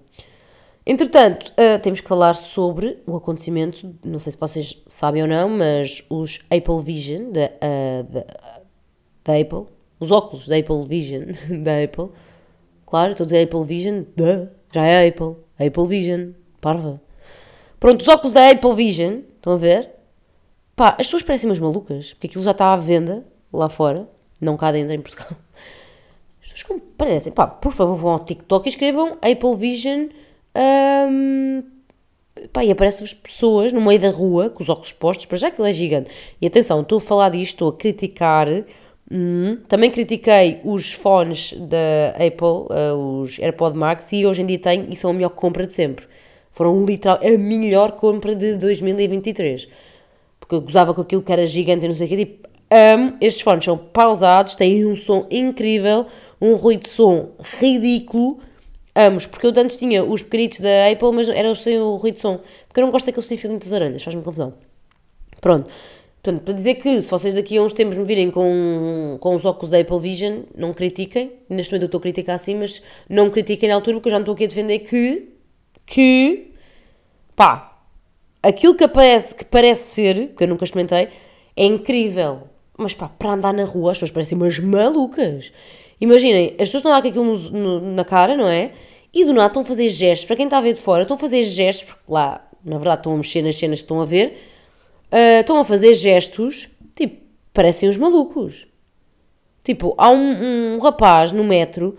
Entretanto, 0.90 1.52
ah, 1.58 1.78
temos 1.78 2.00
que 2.00 2.08
falar 2.08 2.32
sobre 2.32 3.02
o 3.06 3.14
acontecimento, 3.14 3.94
não 4.02 4.18
sei 4.18 4.32
se 4.32 4.38
vocês 4.38 4.82
sabem 4.86 5.20
ou 5.20 5.28
não, 5.28 5.46
mas 5.46 6.02
os 6.08 6.38
Apple 6.44 6.80
Vision 6.82 7.30
da, 7.30 7.50
ah, 7.60 8.02
da, 8.08 8.24
da 9.22 9.38
Apple, 9.38 9.66
os 10.00 10.10
óculos 10.10 10.48
da 10.48 10.56
Apple 10.56 10.86
Vision, 10.88 11.24
da 11.62 11.84
Apple. 11.84 12.08
Claro, 12.86 13.10
estou 13.10 13.24
a 13.24 13.26
dizer 13.26 13.42
Apple 13.42 13.64
Vision, 13.64 14.04
duh, 14.16 14.48
já 14.72 14.86
é 14.86 15.06
Apple. 15.06 15.36
Apple 15.60 15.86
Vision, 15.86 16.30
parva. 16.58 16.98
Pronto, 17.78 18.00
os 18.00 18.08
óculos 18.08 18.32
da 18.32 18.50
Apple 18.50 18.74
Vision, 18.74 19.20
estão 19.36 19.52
a 19.52 19.58
ver? 19.58 19.90
Pá, 20.74 20.96
as 20.98 21.06
pessoas 21.06 21.22
parecem 21.22 21.50
umas 21.50 21.60
malucas, 21.60 22.14
porque 22.14 22.28
aquilo 22.28 22.42
já 22.42 22.52
está 22.52 22.72
à 22.72 22.76
venda 22.78 23.26
lá 23.52 23.68
fora, 23.68 24.08
não 24.40 24.56
cá 24.56 24.72
dentro 24.72 24.94
em 24.94 25.02
Portugal. 25.02 25.28
As 26.40 26.52
pessoas 26.52 26.62
como 26.62 26.80
parecem, 26.80 27.30
pá, 27.30 27.46
por 27.46 27.72
favor 27.72 27.94
vão 27.94 28.12
ao 28.12 28.20
TikTok 28.20 28.66
e 28.66 28.70
escrevam 28.70 29.18
Apple 29.20 29.54
Vision, 29.54 30.08
hum, 30.56 31.62
pá, 32.52 32.64
e 32.64 32.70
aparecem-vos 32.70 33.14
pessoas 33.14 33.72
no 33.72 33.80
meio 33.80 34.00
da 34.00 34.10
rua 34.10 34.50
com 34.50 34.62
os 34.62 34.68
óculos 34.68 34.92
postos, 34.92 35.26
para 35.26 35.38
já 35.38 35.50
que 35.50 35.60
ele 35.60 35.70
é 35.70 35.72
gigante. 35.72 36.10
E 36.40 36.46
atenção, 36.46 36.80
estou 36.80 36.98
a 36.98 37.00
falar 37.00 37.30
disto, 37.30 37.54
estou 37.54 37.68
a 37.70 37.72
criticar, 37.76 38.48
hum, 39.10 39.58
também 39.68 39.90
critiquei 39.90 40.60
os 40.64 40.92
fones 40.92 41.54
da 41.54 42.14
Apple, 42.14 42.92
uh, 42.92 43.20
os 43.22 43.38
AirPod 43.38 43.76
Max, 43.76 44.12
e 44.12 44.26
hoje 44.26 44.42
em 44.42 44.46
dia 44.46 44.58
tenho, 44.58 44.86
e 44.90 44.96
são 44.96 45.10
a 45.10 45.14
melhor 45.14 45.30
compra 45.30 45.66
de 45.66 45.72
sempre. 45.72 46.06
Foram 46.52 46.84
literal 46.84 47.20
a 47.22 47.38
melhor 47.38 47.92
compra 47.92 48.34
de 48.34 48.56
2023 48.56 49.68
porque 50.48 50.54
eu 50.54 50.62
gozava 50.62 50.94
com 50.94 51.02
aquilo 51.02 51.20
que 51.20 51.30
era 51.30 51.46
gigante 51.46 51.84
e 51.84 51.88
não 51.88 51.94
sei 51.94 52.06
o 52.06 52.08
quê, 52.08 52.16
tipo, 52.16 52.48
amo, 52.70 53.18
estes 53.20 53.42
fones 53.42 53.66
são 53.66 53.76
pausados, 53.76 54.56
têm 54.56 54.86
um 54.86 54.96
som 54.96 55.26
incrível, 55.30 56.06
um 56.40 56.54
ruído 56.54 56.84
de 56.84 56.88
som 56.88 57.32
ridículo, 57.60 58.38
amos, 59.06 59.26
porque 59.26 59.46
eu 59.46 59.52
antes 59.56 59.76
tinha 59.76 60.04
os 60.04 60.22
pequenitos 60.22 60.60
da 60.60 60.90
Apple, 60.92 61.12
mas 61.12 61.28
eram 61.28 61.54
sem 61.54 61.78
o 61.78 61.96
ruído 61.96 62.16
de 62.16 62.20
som, 62.20 62.40
porque 62.66 62.80
eu 62.80 62.84
não 62.84 62.90
gosto 62.90 63.06
daqueles 63.06 63.26
sem 63.26 63.36
fio 63.38 63.48
dentro 63.50 63.68
das 63.68 63.80
orelhas, 63.80 64.02
faz-me 64.02 64.22
confusão. 64.22 64.54
Pronto. 65.40 65.70
Portanto, 66.20 66.42
para 66.42 66.52
dizer 66.54 66.74
que 66.74 67.00
se 67.00 67.08
vocês 67.10 67.32
daqui 67.32 67.56
a 67.56 67.62
uns 67.62 67.72
tempos 67.72 67.96
me 67.96 68.04
virem 68.04 68.28
com, 68.30 69.16
com 69.20 69.34
os 69.36 69.44
óculos 69.44 69.70
da 69.70 69.78
Apple 69.78 70.00
Vision, 70.00 70.40
não 70.56 70.74
critiquem. 70.74 71.32
Neste 71.48 71.72
momento 71.72 71.82
eu 71.84 71.86
estou 71.86 71.98
a 71.98 72.02
criticar 72.02 72.34
assim, 72.34 72.56
mas 72.56 72.82
não 73.08 73.30
critiquem 73.30 73.68
na 73.68 73.76
altura, 73.76 73.96
porque 73.96 74.08
eu 74.08 74.10
já 74.10 74.18
não 74.18 74.22
estou 74.24 74.34
aqui 74.34 74.44
a 74.44 74.48
defender 74.48 74.80
que, 74.80 75.28
que, 75.86 76.52
pá, 77.36 77.78
aquilo 78.42 78.74
que, 78.74 78.84
aparece, 78.84 79.34
que 79.34 79.44
parece 79.44 79.84
ser, 79.94 80.34
que 80.36 80.42
eu 80.42 80.48
nunca 80.48 80.64
experimentei, 80.64 81.08
é 81.56 81.64
incrível. 81.64 82.42
Mas 82.76 82.94
pá, 82.94 83.08
para 83.08 83.32
andar 83.32 83.54
na 83.54 83.64
rua 83.64 83.92
as 83.92 83.96
pessoas 83.98 84.10
parecem 84.10 84.36
umas 84.36 84.58
malucas. 84.58 85.52
Imaginem, 86.00 86.48
as 86.50 86.68
pessoas 86.68 86.74
estão 86.80 86.92
lá 86.92 87.00
com 87.00 87.08
aquilo 87.08 87.24
no- 87.24 87.50
no- 87.80 87.92
na 87.94 88.04
cara, 88.04 88.36
não 88.36 88.46
é? 88.48 88.72
E 89.12 89.24
do 89.24 89.32
nada 89.32 89.48
estão 89.48 89.62
a 89.62 89.64
fazer 89.64 89.88
gestos, 89.88 90.26
para 90.26 90.36
quem 90.36 90.44
está 90.44 90.58
a 90.58 90.60
ver 90.60 90.74
de 90.74 90.80
fora, 90.80 91.02
estão 91.02 91.16
a 91.16 91.20
fazer 91.20 91.42
gestos, 91.42 91.84
porque 91.84 92.12
lá, 92.12 92.46
na 92.64 92.76
verdade, 92.76 93.00
estão 93.00 93.12
a 93.14 93.16
mexer 93.16 93.42
nas 93.42 93.56
cenas 93.56 93.78
que 93.78 93.84
estão 93.84 94.00
a 94.00 94.04
ver, 94.04 94.38
ah, 95.10 95.40
estão 95.40 95.58
a 95.58 95.64
fazer 95.64 95.94
gestos, 95.94 96.68
tipo, 96.94 97.22
parecem 97.52 97.88
os 97.88 97.96
malucos. 97.96 98.66
Tipo, 99.64 99.94
há 99.98 100.10
um, 100.10 100.74
um 100.74 100.78
rapaz 100.78 101.32
no 101.32 101.44
metro 101.44 101.96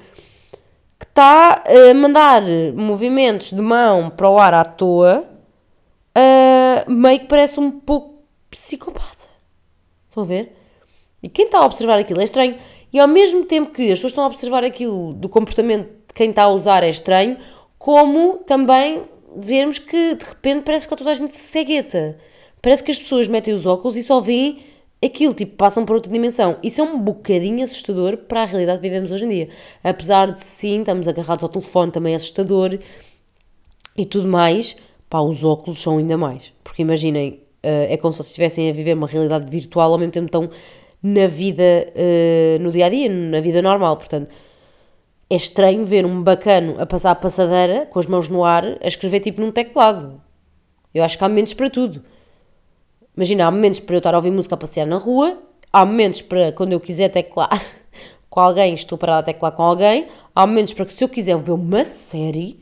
que 0.98 1.06
está 1.06 1.64
a 1.66 1.94
mandar 1.94 2.42
movimentos 2.76 3.52
de 3.52 3.62
mão 3.62 4.10
para 4.10 4.30
o 4.30 4.38
ar 4.38 4.54
à 4.54 4.64
toa, 4.64 5.28
ah, 6.16 6.86
meio 6.88 7.20
que 7.20 7.28
parece 7.28 7.60
um 7.60 7.72
pouco 7.72 8.24
psicopata. 8.50 9.28
Estão 10.08 10.24
a 10.24 10.26
ver? 10.26 10.56
E 11.22 11.30
quem 11.30 11.46
está 11.46 11.60
a 11.60 11.66
observar 11.66 12.00
aquilo 12.00 12.22
é 12.22 12.24
estranho. 12.24 12.58
E 12.92 13.00
ao 13.00 13.08
mesmo 13.08 13.46
tempo 13.46 13.72
que 13.72 13.84
as 13.84 14.00
pessoas 14.00 14.12
estão 14.12 14.24
a 14.24 14.28
observar 14.28 14.64
aquilo 14.64 15.14
do 15.14 15.30
comportamento 15.30 15.99
quem 16.14 16.30
está 16.30 16.44
a 16.44 16.50
usar 16.50 16.84
é 16.84 16.90
estranho, 16.90 17.38
como 17.78 18.38
também 18.46 19.04
vermos 19.36 19.80
que 19.80 20.16
de 20.16 20.26
repente 20.26 20.64
parece 20.64 20.88
que 20.88 20.96
toda 20.96 21.12
a 21.12 21.14
gente 21.14 21.34
cegueta. 21.34 22.18
Parece 22.62 22.84
que 22.84 22.92
as 22.92 23.00
pessoas 23.00 23.28
metem 23.28 23.54
os 23.54 23.66
óculos 23.66 23.96
e 23.96 24.04
só 24.04 24.20
veem 24.20 24.60
aquilo, 25.04 25.34
tipo, 25.34 25.56
passam 25.56 25.86
para 25.86 25.96
outra 25.96 26.12
dimensão. 26.12 26.58
Isso 26.62 26.82
é 26.82 26.84
um 26.84 27.00
bocadinho 27.00 27.64
assustador 27.64 28.18
para 28.18 28.44
a 28.44 28.46
realidade 28.46 28.82
que 28.82 28.88
vivemos 28.88 29.12
hoje 29.12 29.26
em 29.26 29.30
dia. 29.30 29.50
Apesar 29.84 30.32
de 30.32 30.40
sim, 30.40 30.80
estamos 30.80 31.08
agarrados 31.08 31.44
ao 31.44 31.50
telefone, 31.50 31.92
também 31.92 32.14
é 32.14 32.16
assustador 32.18 32.78
e 33.98 34.06
tudo 34.06 34.28
mais, 34.28 34.76
pá, 35.10 35.20
os 35.20 35.44
óculos 35.44 35.82
são 35.82 35.98
ainda 35.98 36.18
mais. 36.18 36.52
Porque 36.64 36.82
imaginem, 36.82 37.40
eh, 37.64 37.94
é 37.94 37.98
como 37.98 38.12
se 38.12 38.22
estivessem 38.22 38.70
a 38.70 38.74
viver 38.74 38.94
uma 38.94 39.08
realidade 39.08 39.50
virtual 39.50 39.92
ao 39.94 39.98
mesmo 39.98 40.12
tempo 40.12 40.26
estão 40.26 40.50
na 41.02 41.28
vida, 41.28 41.64
eh, 41.96 42.58
no 42.60 42.72
dia 42.72 42.88
a 42.88 42.90
dia, 42.90 43.10
na 43.10 43.40
vida 43.40 43.62
normal. 43.62 43.96
Portanto, 43.98 44.30
é 45.30 45.36
estranho 45.36 45.86
ver 45.86 46.06
um 46.06 46.24
bacano 46.24 46.76
a 46.82 46.86
passar 46.86 47.12
a 47.12 47.16
passadeira 47.16 47.86
com 47.86 48.00
as 48.00 48.08
mãos 48.08 48.28
no 48.28 48.44
ar 48.44 48.66
a 48.82 48.88
escrever 48.88 49.20
tipo 49.20 49.40
num 49.42 49.52
teclado. 49.52 50.20
Eu 50.94 51.04
acho 51.04 51.18
que 51.18 51.24
há 51.24 51.30
momentos 51.30 51.54
para 51.54 51.70
tudo. 51.70 52.04
Imagina, 53.16 53.46
há 53.46 53.52
momentos 53.52 53.80
para 53.80 53.96
eu 53.96 54.00
estar 54.00 54.14
a 54.14 54.18
ouvir 54.18 54.32
música 54.32 54.56
a 54.56 54.58
passear 54.58 54.88
na 54.88 54.98
rua, 54.98 55.38
há 55.72 55.86
momentos 55.86 56.22
para 56.22 56.52
quando 56.52 56.74
eu 56.74 56.80
quiser 56.80 57.10
teclar 57.10 57.50
com 58.30 58.40
alguém, 58.40 58.74
estou 58.74 58.98
parada 58.98 59.20
a 59.20 59.24
teclar 59.24 59.52
com 59.52 59.62
alguém, 59.62 60.08
há 60.34 60.48
momentos 60.48 60.74
para 60.74 60.86
que 60.86 60.94
se 60.94 61.04
eu 61.04 61.10
quiser 61.10 61.38
ver 61.38 61.52
uma 61.52 61.86
série, 61.86 62.60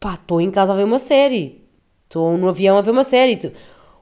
pá, 0.00 0.14
estou 0.14 0.40
em 0.40 0.50
casa 0.50 0.72
a 0.72 0.76
ver 0.76 0.84
uma 0.84 0.98
série, 0.98 1.62
estou 2.04 2.38
no 2.38 2.48
avião 2.48 2.78
a 2.78 2.80
ver 2.80 2.92
uma 2.92 3.04
série, 3.04 3.52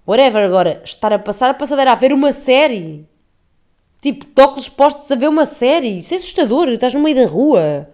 whatever. 0.06 0.44
Agora, 0.44 0.80
estar 0.84 1.12
a 1.12 1.18
passar 1.18 1.50
a 1.50 1.54
passadeira 1.54 1.92
a 1.92 1.96
ver 1.96 2.12
uma 2.12 2.32
série, 2.32 3.08
tipo, 4.02 4.26
de 4.26 4.42
óculos 4.42 4.68
postos 4.68 5.10
a 5.10 5.16
ver 5.16 5.28
uma 5.28 5.46
série, 5.46 5.98
isso 5.98 6.12
é 6.12 6.16
assustador, 6.18 6.68
estás 6.68 6.92
no 6.92 7.00
meio 7.00 7.16
da 7.16 7.26
rua. 7.26 7.88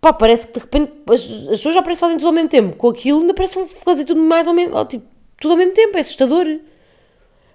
Pá, 0.00 0.12
parece 0.12 0.46
que 0.46 0.52
de 0.52 0.60
repente 0.60 0.92
as, 1.08 1.22
as 1.22 1.48
pessoas 1.48 1.74
já 1.74 1.82
parecem 1.82 2.00
fazem 2.02 2.18
tudo 2.18 2.28
ao 2.28 2.32
mesmo 2.32 2.48
tempo. 2.48 2.76
Com 2.76 2.88
aquilo 2.88 3.20
ainda 3.20 3.34
parece 3.34 3.54
que 3.54 3.58
vão 3.58 3.66
fazer 3.66 4.04
tudo 4.04 4.20
mais 4.20 4.46
ao 4.46 4.54
mesmo 4.54 4.84
tipo, 4.84 5.04
tudo 5.40 5.52
ao 5.52 5.56
mesmo 5.56 5.72
tempo, 5.72 5.96
é 5.96 6.00
assustador. 6.00 6.46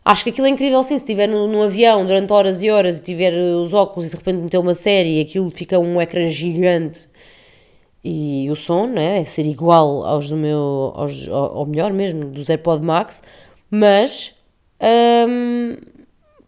Acho 0.03 0.25
que 0.25 0.31
aquilo 0.31 0.47
é 0.47 0.49
incrível 0.49 0.83
sim, 0.83 0.97
se 0.97 1.03
estiver 1.05 1.27
no, 1.27 1.47
no 1.47 1.63
avião 1.63 2.05
durante 2.05 2.33
horas 2.33 2.61
e 2.61 2.69
horas 2.69 2.99
e 2.99 3.03
tiver 3.03 3.33
os 3.33 3.71
óculos 3.73 4.07
e 4.07 4.09
de 4.11 4.17
repente 4.17 4.37
meter 4.41 4.57
uma 4.57 4.73
série 4.73 5.19
e 5.19 5.21
aquilo 5.21 5.49
fica 5.49 5.79
um 5.79 6.01
ecrã 6.01 6.27
gigante 6.27 7.07
e 8.03 8.49
o 8.51 8.55
som, 8.55 8.87
né, 8.87 9.19
deve 9.19 9.29
ser 9.29 9.45
igual 9.45 10.05
aos 10.05 10.27
do 10.27 10.35
meu, 10.35 10.91
aos, 10.95 11.27
ao, 11.29 11.59
ao 11.59 11.65
melhor 11.65 11.93
mesmo, 11.93 12.25
dos 12.25 12.49
AirPod 12.49 12.83
Max, 12.83 13.23
mas 13.71 14.35
hum, 15.27 15.77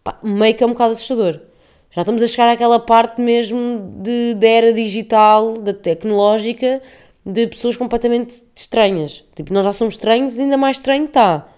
pá, 0.06 0.20
meio 0.24 0.56
que 0.56 0.64
é 0.64 0.68
um 0.68 0.70
bocado 0.70 0.94
assustador. 0.94 1.42
Já 1.90 2.02
estamos 2.02 2.22
a 2.22 2.28
chegar 2.28 2.50
àquela 2.50 2.80
parte 2.80 3.20
mesmo 3.22 3.94
de, 4.02 4.36
da 4.36 4.48
era 4.48 4.74
digital, 4.74 5.54
da 5.54 5.74
tecnológica, 5.74 6.82
de 7.26 7.48
pessoas 7.48 7.76
completamente 7.76 8.44
estranhas. 8.56 9.26
Tipo, 9.36 9.52
nós 9.52 9.66
já 9.66 9.74
somos 9.74 9.96
estranhos, 9.96 10.38
ainda 10.38 10.58
mais 10.58 10.78
estranho 10.78 11.06
está. 11.06 11.50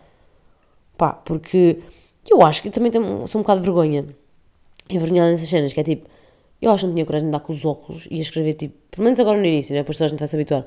Pá, 0.98 1.12
porque 1.12 1.80
eu 2.28 2.42
acho 2.42 2.62
que 2.62 2.70
eu 2.70 2.72
também 2.72 2.92
tenho, 2.92 3.28
sou 3.28 3.40
um 3.40 3.44
bocado 3.44 3.60
de 3.60 3.66
vergonha. 3.66 4.06
Envergonhada 4.90 5.32
nessas 5.32 5.50
cenas, 5.50 5.74
que 5.74 5.80
é 5.82 5.84
tipo, 5.84 6.08
eu 6.62 6.72
acho 6.72 6.82
que 6.82 6.88
não 6.88 6.94
tinha 6.94 7.06
coragem 7.06 7.26
de 7.26 7.30
andar 7.30 7.42
com 7.42 7.52
os 7.52 7.66
óculos 7.66 8.08
e 8.10 8.20
a 8.20 8.22
escrever 8.22 8.54
tipo, 8.54 8.76
pelo 8.90 9.04
menos 9.04 9.20
agora 9.20 9.38
no 9.38 9.46
início, 9.46 9.74
né? 9.74 9.82
depois 9.82 9.98
toda 9.98 10.06
a 10.06 10.10
gente 10.10 10.20
vai 10.20 10.28
se 10.28 10.36
habituar. 10.36 10.66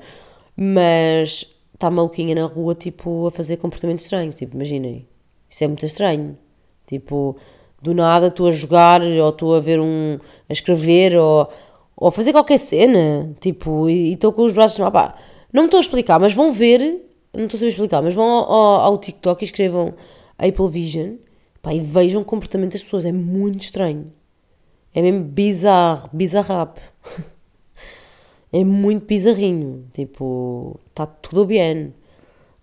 Mas 0.55 1.51
está 1.73 1.89
maluquinha 1.89 2.35
na 2.35 2.45
rua, 2.45 2.75
tipo, 2.75 3.25
a 3.25 3.31
fazer 3.31 3.57
comportamentos 3.57 4.05
estranhos. 4.05 4.35
Tipo, 4.35 4.55
imaginem, 4.55 5.07
isso 5.49 5.63
é 5.63 5.67
muito 5.67 5.85
estranho. 5.85 6.37
Tipo, 6.85 7.37
do 7.81 7.93
nada 7.93 8.27
estou 8.27 8.47
a 8.47 8.51
jogar 8.51 9.01
ou 9.01 9.29
estou 9.29 9.55
a 9.55 9.59
ver 9.59 9.79
um. 9.79 10.19
a 10.49 10.53
escrever 10.53 11.15
ou, 11.15 11.49
ou 11.95 12.07
a 12.09 12.11
fazer 12.11 12.31
qualquer 12.31 12.59
cena. 12.59 13.35
Tipo, 13.39 13.89
e 13.89 14.13
estou 14.13 14.31
com 14.31 14.43
os 14.43 14.53
braços. 14.53 14.79
Pá, 14.91 15.15
não 15.51 15.63
me 15.63 15.67
estou 15.67 15.79
a 15.79 15.81
explicar, 15.81 16.19
mas 16.19 16.33
vão 16.33 16.51
ver. 16.51 16.79
Não 17.33 17.45
estou 17.45 17.57
a 17.57 17.59
saber 17.59 17.71
explicar, 17.71 18.01
mas 18.01 18.13
vão 18.13 18.25
ao, 18.25 18.51
ao, 18.51 18.79
ao 18.81 18.97
TikTok 18.97 19.43
e 19.43 19.45
escrevam 19.45 19.93
Apple 20.37 20.69
Vision 20.69 21.15
pá, 21.61 21.73
e 21.73 21.79
vejam 21.79 22.21
o 22.21 22.25
comportamento 22.25 22.73
das 22.73 22.83
pessoas. 22.83 23.05
É 23.05 23.11
muito 23.11 23.61
estranho. 23.61 24.11
É 24.93 25.01
mesmo 25.01 25.23
bizarro, 25.23 26.09
bizarrap. 26.11 26.77
é 28.51 28.63
muito 28.63 29.05
bizarrinho. 29.05 29.85
Tipo, 29.93 30.79
está 30.89 31.05
tudo 31.05 31.45
bem. 31.45 31.93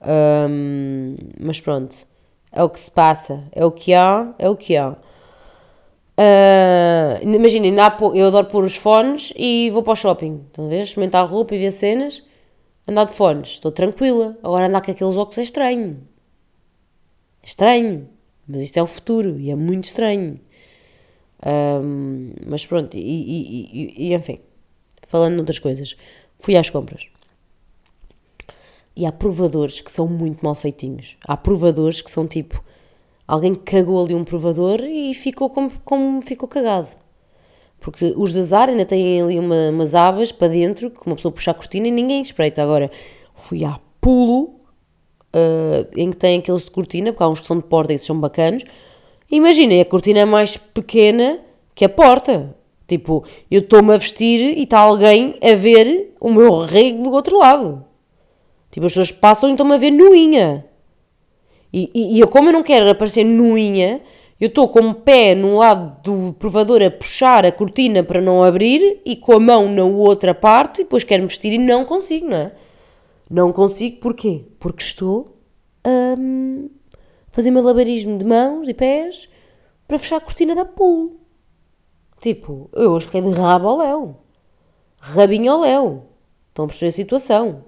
Ahm, 0.00 1.16
mas 1.40 1.60
pronto, 1.60 2.06
é 2.52 2.62
o 2.62 2.68
que 2.68 2.78
se 2.78 2.90
passa, 2.90 3.44
é 3.52 3.64
o 3.64 3.70
que 3.70 3.92
há, 3.92 4.32
é 4.38 4.48
o 4.48 4.56
que 4.56 4.76
há. 4.76 4.96
Ah, 6.20 7.20
Imaginem, 7.22 7.74
eu 8.14 8.26
adoro 8.26 8.46
pôr 8.48 8.64
os 8.64 8.74
fones 8.74 9.32
e 9.36 9.70
vou 9.70 9.82
para 9.84 9.92
o 9.92 9.96
shopping. 9.96 10.42
Estão 10.48 10.66
a 10.66 10.68
ver? 10.68 10.82
Experimentar 10.82 11.24
roupa 11.28 11.54
e 11.54 11.58
ver 11.58 11.70
cenas. 11.70 12.22
Andar 12.86 13.04
de 13.04 13.12
fones, 13.12 13.50
estou 13.50 13.70
tranquila. 13.70 14.36
Agora 14.42 14.66
andar 14.66 14.80
com 14.82 14.90
aqueles 14.90 15.16
óculos 15.16 15.38
é 15.38 15.42
estranho. 15.42 16.02
É 17.42 17.46
estranho. 17.46 18.08
Mas 18.48 18.62
isto 18.62 18.78
é 18.78 18.82
o 18.82 18.86
futuro 18.86 19.38
e 19.38 19.50
é 19.50 19.54
muito 19.54 19.84
estranho. 19.84 20.40
Ahm, 21.44 22.32
mas 22.46 22.66
pronto, 22.66 22.96
e, 22.96 23.00
e- 23.00 23.70
e- 23.72 24.08
e, 24.08 24.14
enfim, 24.14 24.40
falando 25.06 25.36
noutras 25.36 25.58
coisas, 25.58 25.96
fui 26.38 26.56
às 26.56 26.68
compras. 26.70 27.08
E 28.96 29.06
há 29.06 29.12
provadores 29.12 29.80
que 29.80 29.92
são 29.92 30.08
muito 30.08 30.44
mal 30.44 30.54
feitinhos. 30.54 31.16
Há 31.22 31.36
provadores 31.36 32.00
que 32.02 32.10
são 32.10 32.26
tipo, 32.26 32.62
alguém 33.28 33.54
cagou 33.54 34.02
ali 34.02 34.14
um 34.14 34.24
provador 34.24 34.80
e 34.80 35.12
ficou 35.12 35.50
como, 35.50 35.70
como 35.84 36.22
ficou 36.22 36.48
cagado. 36.48 36.88
Porque 37.78 38.12
os 38.16 38.32
da 38.32 38.42
Zara 38.42 38.72
ainda 38.72 38.84
têm 38.84 39.22
ali 39.22 39.38
uma- 39.38 39.68
umas 39.70 39.94
abas 39.94 40.32
para 40.32 40.48
dentro, 40.48 40.90
que 40.90 41.06
uma 41.06 41.14
pessoa 41.14 41.30
puxa 41.30 41.50
a 41.52 41.54
cortina 41.54 41.86
e 41.86 41.90
ninguém 41.92 42.22
espreita. 42.22 42.62
Agora, 42.62 42.90
fui 43.34 43.64
à 43.64 43.78
pulo, 44.00 44.54
ah, 45.32 45.86
em 45.96 46.10
que 46.10 46.16
tem 46.16 46.38
aqueles 46.38 46.64
de 46.64 46.70
cortina, 46.70 47.12
porque 47.12 47.22
há 47.22 47.28
uns 47.28 47.40
que 47.40 47.46
são 47.46 47.56
de 47.56 47.64
porta 47.64 47.92
e 47.92 47.96
esses 47.96 48.06
são 48.06 48.18
bacanos. 48.18 48.64
Imaginem, 49.30 49.80
a 49.80 49.84
cortina 49.84 50.20
é 50.20 50.24
mais 50.24 50.56
pequena 50.56 51.38
que 51.74 51.84
a 51.84 51.88
porta. 51.88 52.56
Tipo, 52.88 53.22
eu 53.50 53.60
estou-me 53.60 53.92
a 53.94 53.98
vestir 53.98 54.56
e 54.56 54.62
está 54.62 54.78
alguém 54.78 55.36
a 55.42 55.54
ver 55.54 56.14
o 56.18 56.32
meu 56.32 56.64
rego 56.64 57.02
do 57.02 57.12
outro 57.12 57.38
lado. 57.38 57.84
Tipo, 58.70 58.86
as 58.86 58.92
pessoas 58.92 59.12
passam 59.12 59.50
e 59.50 59.52
estão-me 59.52 59.74
a 59.74 59.78
ver 59.78 59.90
nuinha. 59.90 60.64
E, 61.72 61.90
e, 61.94 62.16
e 62.16 62.20
eu, 62.20 62.28
como 62.28 62.48
eu 62.48 62.52
não 62.52 62.62
quero 62.62 62.88
aparecer 62.88 63.24
nuinha, 63.24 64.00
eu 64.40 64.48
estou 64.48 64.68
com 64.68 64.90
o 64.90 64.94
pé 64.94 65.34
num 65.34 65.56
lado 65.56 66.00
do 66.02 66.32
provador 66.34 66.82
a 66.82 66.90
puxar 66.90 67.44
a 67.44 67.50
cortina 67.50 68.02
para 68.04 68.20
não 68.20 68.42
abrir 68.42 69.00
e 69.04 69.16
com 69.16 69.32
a 69.32 69.40
mão 69.40 69.68
na 69.68 69.84
outra 69.84 70.34
parte 70.34 70.80
e 70.80 70.84
depois 70.84 71.02
quero 71.02 71.22
me 71.22 71.28
vestir 71.28 71.52
e 71.52 71.58
não 71.58 71.84
consigo, 71.84 72.28
não 72.28 72.36
é? 72.36 72.52
Não 73.28 73.52
consigo, 73.52 73.98
porquê? 73.98 74.44
Porque 74.58 74.82
estou 74.82 75.36
a 75.84 76.16
hum, 76.18 76.70
fazer 77.30 77.50
malabarismo 77.50 78.16
de 78.16 78.24
mãos 78.24 78.68
e 78.68 78.74
pés 78.74 79.28
para 79.86 79.98
fechar 79.98 80.16
a 80.16 80.20
cortina 80.20 80.54
da 80.54 80.64
pool. 80.64 81.20
Tipo, 82.20 82.70
eu 82.74 82.92
hoje 82.92 83.06
fiquei 83.06 83.20
de 83.20 83.30
rabo 83.30 83.68
ao 83.68 83.78
léu. 83.78 84.16
Rabinho 85.00 85.52
ao 85.52 85.60
léu. 85.60 86.06
Estão 86.48 86.64
a 86.64 86.68
perceber 86.68 86.88
a 86.88 86.92
situação. 86.92 87.64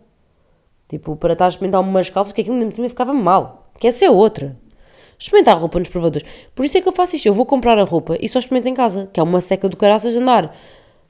Tipo, 0.88 1.16
para 1.16 1.34
estar 1.34 1.44
a 1.44 1.48
experimentar 1.48 1.80
umas 1.80 2.10
calças 2.10 2.32
que 2.32 2.40
aquilo 2.40 2.56
nem 2.56 2.88
ficava 2.88 3.12
mal. 3.12 3.59
Que 3.80 3.88
essa 3.88 4.04
é 4.04 4.10
outra. 4.10 4.56
Experimentar 5.18 5.58
roupa 5.58 5.78
nos 5.80 5.88
provadores. 5.88 6.26
Por 6.54 6.64
isso 6.64 6.78
é 6.78 6.80
que 6.80 6.86
eu 6.88 6.92
faço 6.92 7.16
isto. 7.16 7.26
Eu 7.26 7.34
vou 7.34 7.44
comprar 7.44 7.76
a 7.78 7.82
roupa 7.82 8.16
e 8.20 8.28
só 8.28 8.38
experimento 8.38 8.68
em 8.68 8.74
casa. 8.74 9.10
Que 9.12 9.18
é 9.18 9.22
uma 9.22 9.40
seca 9.40 9.68
do 9.68 9.76
caraças 9.76 10.14
andar. 10.14 10.56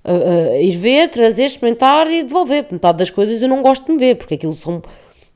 a- 0.02 0.52
a 0.54 0.58
ir 0.58 0.78
ver, 0.78 1.10
trazer, 1.10 1.44
experimentar 1.44 2.10
e 2.10 2.22
devolver. 2.24 2.66
Metade 2.70 2.96
das 2.96 3.10
coisas 3.10 3.42
eu 3.42 3.48
não 3.48 3.60
gosto 3.60 3.84
de 3.84 3.92
me 3.92 3.98
ver. 3.98 4.14
Porque 4.16 4.34
aquilo 4.34 4.54
são, 4.54 4.80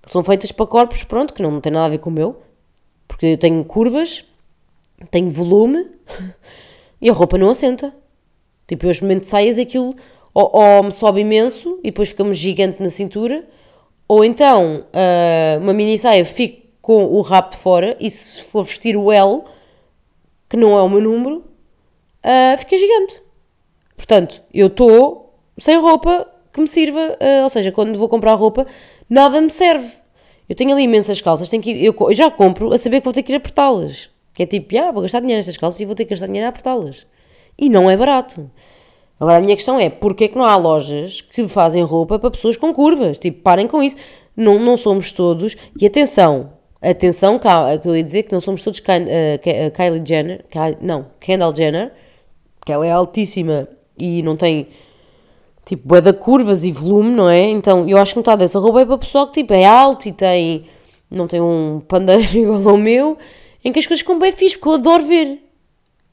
são 0.07 0.25
feitas 0.25 0.51
para 0.53 0.65
corpos, 0.67 1.05
pronto, 1.05 1.35
que 1.35 1.43
não 1.43 1.61
tem 1.61 1.71
nada 1.71 1.85
a 1.85 1.89
ver 1.91 1.99
com 1.99 2.09
o 2.09 2.13
meu. 2.13 2.41
Porque 3.07 3.27
eu 3.27 3.37
tenho 3.37 3.63
curvas, 3.65 4.25
tenho 5.11 5.31
volume 5.31 5.87
e 7.03 7.11
a 7.11 7.13
roupa 7.13 7.37
não 7.37 7.51
assenta. 7.51 7.93
Tipo, 8.67 8.87
eu 8.87 8.91
experimento 8.91 9.27
saias 9.27 9.59
aquilo 9.59 9.95
ou, 10.33 10.51
ou 10.55 10.83
me 10.85 10.91
sobe 10.93 11.21
imenso 11.21 11.79
e 11.81 11.91
depois 11.91 12.09
ficamos 12.09 12.39
gigante 12.39 12.83
na 12.83 12.89
cintura, 12.89 13.45
ou 14.09 14.25
então 14.25 14.87
ah, 14.95 15.59
uma 15.61 15.75
mini 15.75 15.99
saia 15.99 16.25
fico 16.25 16.64
com 16.85 17.07
o 17.07 17.23
rabo 17.23 17.49
de 17.49 17.57
fora 17.57 17.97
e 17.99 18.11
se 18.11 18.43
for 18.43 18.63
vestir 18.63 18.95
o 18.95 19.11
L, 19.11 19.41
que 20.51 20.55
não 20.55 20.77
é 20.77 20.83
o 20.83 20.89
meu 20.91 21.01
número, 21.01 21.43
ah, 22.23 22.55
fica 22.59 22.77
gigante. 22.77 23.23
Portanto, 23.97 24.43
eu 24.53 24.67
estou 24.67 25.35
sem 25.57 25.81
roupa 25.81 26.27
que 26.53 26.61
me 26.61 26.69
sirva, 26.69 27.17
ah, 27.19 27.45
ou 27.45 27.49
seja, 27.49 27.73
quando 27.73 27.99
vou 27.99 28.07
comprar 28.07 28.35
roupa, 28.35 28.67
nada 29.09 29.41
me 29.41 29.49
serve. 29.49 29.91
Eu 30.47 30.55
tenho 30.55 30.73
ali 30.73 30.83
imensas 30.83 31.23
calças, 31.23 31.49
tenho 31.49 31.63
que 31.63 31.71
ir- 31.71 31.85
eu, 31.87 31.95
eu 31.99 32.15
já 32.15 32.31
compro 32.31 32.71
a 32.75 32.77
saber 32.77 33.01
que 33.01 33.05
vou 33.05 33.15
ter 33.15 33.23
que 33.23 33.33
ir 33.33 33.37
apertá-las. 33.37 34.11
Que 34.35 34.43
é 34.43 34.47
tipo, 34.47 34.77
ah, 34.79 34.93
vou 34.93 35.01
gastar 35.01 35.21
dinheiro 35.21 35.39
nestas 35.39 35.57
calças 35.57 35.81
e 35.81 35.87
vou 35.87 35.95
ter 35.95 36.05
que 36.05 36.11
gastar 36.11 36.27
dinheiro 36.27 36.45
a 36.47 36.51
apertá-las. 36.51 37.07
E 37.59 37.71
não 37.71 37.89
é 37.91 37.97
barato. 37.97 38.51
Agora 39.19 39.39
a 39.39 39.41
minha 39.41 39.57
questão 39.57 39.81
é, 39.81 39.89
porquê 39.89 40.25
é 40.25 40.29
que 40.29 40.37
não 40.37 40.45
há 40.45 40.55
lojas 40.57 41.23
que 41.23 41.49
fazem 41.49 41.83
roupa 41.83 42.19
para 42.19 42.31
pessoas 42.31 42.59
com 42.59 42.75
curvas? 42.75 43.17
Tipo, 43.17 43.41
parem 43.41 43.67
com 43.67 43.83
isso. 43.83 43.97
Não, 44.37 44.59
não 44.59 44.77
somos 44.77 45.13
todos. 45.13 45.57
E 45.81 45.87
atenção, 45.87 46.53
atenção, 46.91 47.39
cá, 47.39 47.77
que 47.79 47.89
eu 47.89 47.97
ia 47.97 48.03
dizer 48.03 48.25
que 48.25 48.33
não 48.33 48.41
somos 48.41 48.63
todos 48.63 48.83
eh, 48.89 49.41
eh, 49.45 49.71
Kylie 49.71 50.03
Jenner, 50.05 50.45
não, 50.81 51.07
Kendall 51.21 51.55
Jenner, 51.55 51.93
que 52.65 52.73
ela 52.73 52.87
é 52.87 52.91
altíssima 52.91 53.69
e 53.99 54.23
não 54.23 54.37
tem 54.37 54.69
tipo 55.65 55.89
bué 55.89 56.01
de 56.01 56.13
curvas 56.13 56.65
e 56.65 56.73
volume, 56.73 57.11
não 57.11 57.29
é? 57.29 57.49
Então 57.49 57.89
eu 57.89 57.99
acho 57.99 58.13
que 58.13 58.19
metade 58.19 58.41
dessa 58.41 58.59
roupa 58.59 58.81
é 58.81 58.87
para 58.87 58.99
pessoal 58.99 59.27
que 59.27 59.41
tipo 59.41 59.53
é 59.55 59.65
alto 59.65 60.07
e 60.07 60.13
tem 60.13 60.67
não 61.11 61.27
tem 61.27 61.41
um 61.41 61.81
pandeiro 61.87 62.25
igual 62.37 62.69
ao 62.71 62.77
meu, 62.77 63.17
em 63.65 63.73
que 63.73 63.79
as 63.79 63.87
coisas 63.87 64.01
ficam 64.01 64.19
bem 64.19 64.33
fixe, 64.33 64.57
porque 64.57 64.69
eu 64.69 64.75
adoro 64.75 65.05
ver. 65.05 65.41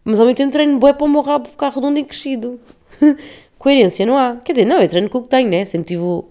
Mas 0.04 0.20
ao 0.20 0.26
mesmo 0.26 0.38
tempo 0.38 0.52
treino 0.52 0.80
bué 0.80 0.94
para 0.94 1.06
o 1.06 1.10
meu 1.10 1.22
rabo 1.22 1.48
ficar 1.50 1.70
redondo 1.70 2.00
e 2.00 2.04
crescido. 2.04 2.60
Coerência 3.58 4.06
não 4.06 4.18
há. 4.18 4.38
Quer 4.38 4.54
dizer, 4.54 4.66
não, 4.66 4.80
eu 4.80 4.90
treino 4.90 5.10
com 5.10 5.20
o 5.20 5.24
que 5.24 5.30
tenho, 5.30 5.50
né? 5.50 5.66
Sempre 5.66 5.90
tive 5.90 6.02
o 6.02 6.26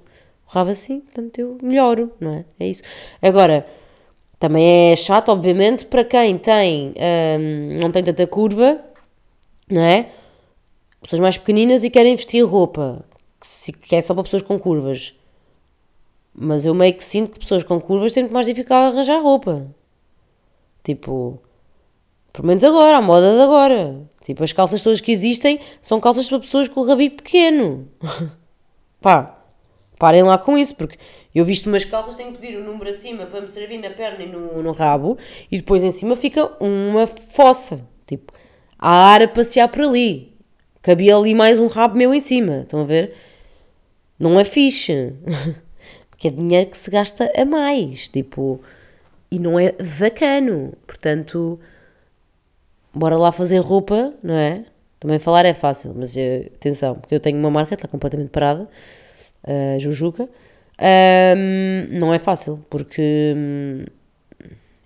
rabo 0.47 0.71
assim, 0.71 1.01
portanto 1.01 1.39
eu 1.39 1.59
melhoro, 1.63 2.13
não 2.21 2.33
é? 2.33 2.45
É 2.59 2.69
isso. 2.69 2.83
Agora, 3.23 3.67
também 4.41 4.91
é 4.93 4.97
chato, 4.97 5.29
obviamente, 5.29 5.85
para 5.85 6.03
quem 6.03 6.37
tem, 6.39 6.95
hum, 7.39 7.73
não 7.79 7.93
tem 7.93 8.03
tanta 8.03 8.27
curva, 8.27 8.81
não 9.71 9.83
é? 9.83 10.09
Pessoas 11.03 11.21
mais 11.21 11.39
pequeninas 11.39 11.85
e 11.85 11.91
querem 11.91 12.17
vestir 12.17 12.43
roupa, 12.45 13.05
que, 13.39 13.47
se- 13.47 13.73
que 13.73 13.95
é 13.95 14.03
só 14.03 14.15
para 14.15 14.25
pessoas 14.25 14.43
com 14.43 14.59
curvas. 14.59 15.15
Mas 16.35 16.65
eu 16.65 16.75
meio 16.75 16.95
que 16.95 17.05
sinto 17.05 17.33
que 17.33 17.39
pessoas 17.41 17.63
com 17.63 17.79
curvas 17.81 18.13
têm 18.15 18.23
muito 18.25 18.33
mais 18.33 18.47
dificuldade 18.47 18.91
de 18.93 18.97
arranjar 18.97 19.23
roupa. 19.23 19.67
Tipo, 20.83 21.39
pelo 22.33 22.49
menos 22.49 22.65
agora, 22.65 22.97
a 22.97 23.03
moda 23.03 23.35
de 23.37 23.43
agora. 23.43 24.09
Tipo, 24.25 24.43
as 24.45 24.53
calças 24.53 24.81
todas 24.83 25.01
que 25.01 25.13
existem 25.13 25.61
são 25.83 26.01
calças 26.01 26.29
para 26.29 26.39
pessoas 26.41 26.67
com 26.69 26.81
o 26.81 26.87
rabinho 26.87 27.11
pequeno. 27.11 27.89
Pá, 29.03 29.39
parem 29.99 30.23
lá 30.23 30.39
com 30.39 30.57
isso, 30.57 30.75
porque 30.75 30.99
eu 31.35 31.45
visto 31.45 31.67
umas 31.67 31.85
calças, 31.85 32.17
tenho 32.17 32.33
que 32.33 32.39
pedir 32.39 32.59
o 32.59 32.65
número 32.65 32.91
acima 32.91 33.27
para 33.27 33.41
me 33.41 33.49
servir 33.49 33.79
na 33.79 33.91
perna 33.91 34.25
e 34.25 34.29
no, 34.29 34.63
no 34.63 34.73
rabo, 34.73 35.17
e 35.51 35.59
depois 35.59 35.83
em 35.83 35.91
cima 35.91 36.17
fica 36.17 36.51
uma 36.63 37.07
fossa. 37.07 37.81
Tipo, 38.07 38.33
há 38.79 38.91
ar 38.91 39.23
a 39.23 39.29
passear 39.29 39.69
por 39.69 39.83
ali. 39.83 40.33
Cabia 40.83 41.17
ali 41.17 41.35
mais 41.35 41.59
um 41.59 41.67
rabo 41.67 41.97
meu 41.97 42.13
em 42.13 42.21
cima, 42.21 42.63
estão 42.63 42.81
a 42.81 42.85
ver? 42.85 43.15
Não 44.19 44.41
é 44.41 44.45
fixe. 44.45 45.13
Porque 46.11 46.29
é 46.29 46.31
dinheiro 46.31 46.69
que 46.69 46.77
se 46.77 46.91
gasta 46.91 47.33
a 47.35 47.45
mais, 47.47 48.09
tipo, 48.09 48.61
e 49.31 49.39
não 49.39 49.59
é 49.59 49.73
bacano. 49.99 50.75
Portanto, 50.87 51.59
bora 52.93 53.17
lá 53.17 53.33
fazer 53.33 53.59
roupa, 53.61 54.13
não 54.23 54.35
é? 54.35 54.65
Também 54.99 55.19
falar 55.19 55.47
é 55.47 55.55
fácil, 55.55 55.95
mas 55.97 56.15
eh, 56.17 56.51
atenção, 56.55 56.97
porque 56.97 57.15
eu 57.15 57.21
tenho 57.21 57.39
uma 57.39 57.51
marca, 57.51 57.75
está 57.75 57.89
completamente 57.89 58.29
parada, 58.29 58.69
a 59.43 59.79
Jujuca. 59.79 60.29
Ahm, 60.81 61.89
não 61.99 62.13
é 62.15 62.19
fácil, 62.19 62.65
porque 62.71 63.35
hum, 63.37 63.85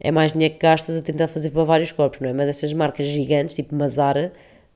é 0.00 0.10
mais 0.10 0.32
dinheiro 0.32 0.54
que 0.54 0.60
gastas 0.60 0.96
a 0.96 1.02
tentar 1.02 1.28
fazer 1.28 1.50
para 1.50 1.64
vários 1.64 1.92
corpos, 1.92 2.20
não 2.20 2.28
é? 2.28 2.32
Mas 2.32 2.48
estas 2.48 2.72
marcas 2.72 3.06
gigantes, 3.06 3.54
tipo 3.54 3.74
Mazara, 3.74 4.32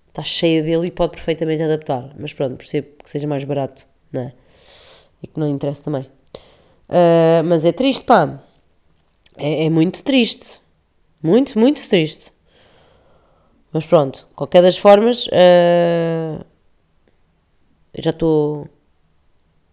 está 0.09 0.22
cheia 0.22 0.62
dele 0.62 0.87
e 0.87 0.90
pode 0.90 1.12
perfeitamente 1.12 1.62
adaptar. 1.62 2.14
Mas 2.18 2.33
pronto, 2.33 2.57
percebo 2.57 2.88
que 3.02 3.11
seja 3.11 3.26
mais 3.26 3.44
barato, 3.44 3.87
não 4.12 4.22
é? 4.22 4.33
E 5.22 5.26
que 5.26 5.38
não 5.40 5.48
interessa 5.48 5.83
também. 5.83 6.07
Ah, 6.88 7.42
mas 7.44 7.64
é 7.64 7.72
triste, 7.72 8.04
pá. 8.04 8.40
É, 9.37 9.66
é 9.66 9.70
muito 9.70 10.02
triste. 10.02 10.61
Muito, 11.22 11.59
muito 11.59 11.87
triste. 11.88 12.33
Mas 13.72 13.85
pronto, 13.85 14.26
qualquer 14.35 14.62
das 14.62 14.78
formas, 14.78 15.28
ah, 15.33 16.44
eu 17.92 18.02
já 18.02 18.11
estou 18.11 18.68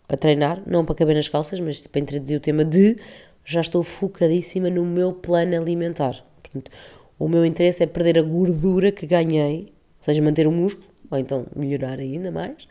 a 0.08 0.18
treinar, 0.18 0.62
não 0.66 0.86
para 0.86 0.96
caber 0.96 1.16
nas 1.16 1.28
calças, 1.28 1.60
mas 1.60 1.86
para 1.88 2.02
introduzir 2.02 2.38
o 2.38 2.40
tema 2.40 2.64
de 2.64 2.98
já 3.44 3.62
estou 3.62 3.84
focadíssima 3.84 4.70
no 4.70 4.84
meu 4.84 5.14
plano 5.14 5.56
alimentar. 5.56 6.24
Portanto, 6.42 6.72
o 7.18 7.28
meu 7.28 7.46
interesse 7.46 7.84
é 7.84 7.86
perder 7.86 8.18
a 8.20 8.22
gordura 8.22 8.92
que 8.92 9.06
ganhei, 9.06 9.74
ou 10.00 10.04
seja, 10.04 10.22
manter 10.22 10.48
o 10.48 10.52
músculo, 10.52 10.88
ou 11.10 11.18
então 11.18 11.46
melhorar 11.56 12.00
ainda 12.00 12.32
mais. 12.32 12.68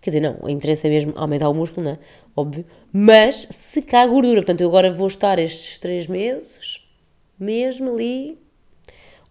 Quer 0.00 0.10
dizer, 0.10 0.20
não, 0.20 0.38
o 0.40 0.48
interesse 0.48 0.86
é 0.86 0.90
mesmo 0.90 1.12
aumentar 1.16 1.48
o 1.48 1.54
músculo, 1.54 1.84
não 1.84 1.92
é? 1.92 1.98
Óbvio. 2.36 2.64
Mas 2.92 3.48
secar 3.50 4.02
a 4.02 4.06
gordura. 4.06 4.40
Portanto, 4.40 4.60
eu 4.60 4.68
agora 4.68 4.92
vou 4.92 5.08
estar 5.08 5.38
estes 5.38 5.78
três 5.78 6.06
meses, 6.06 6.80
mesmo 7.38 7.90
ali. 7.90 8.38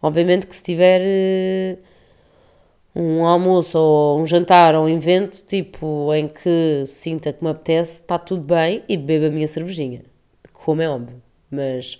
Obviamente 0.02 0.46
que 0.46 0.56
se 0.56 0.64
tiver 0.64 1.02
eh, 1.04 1.78
um 2.96 3.26
almoço 3.26 3.78
ou 3.78 4.20
um 4.20 4.26
jantar 4.26 4.76
ou 4.76 4.86
um 4.86 4.90
evento, 4.90 5.46
tipo, 5.46 6.14
em 6.14 6.28
que 6.28 6.84
sinta 6.86 7.32
que 7.32 7.44
me 7.44 7.50
apetece, 7.50 8.02
está 8.02 8.18
tudo 8.18 8.42
bem 8.42 8.84
e 8.90 8.98
bebo 8.98 9.28
a 9.28 9.30
minha 9.30 9.48
cervejinha. 9.48 10.02
Como 10.52 10.82
é 10.82 10.90
óbvio. 10.90 11.22
Mas 11.50 12.00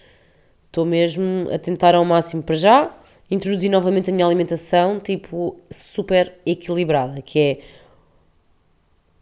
estou 0.66 0.86
mesmo 0.86 1.48
a 1.52 1.60
tentar 1.60 1.96
ao 1.96 2.04
máximo 2.04 2.44
para 2.44 2.56
já 2.56 2.98
introduzir 3.30 3.70
novamente 3.70 4.10
a 4.10 4.14
minha 4.14 4.26
alimentação, 4.26 5.00
tipo, 5.00 5.60
super 5.70 6.34
equilibrada, 6.46 7.22
que 7.22 7.40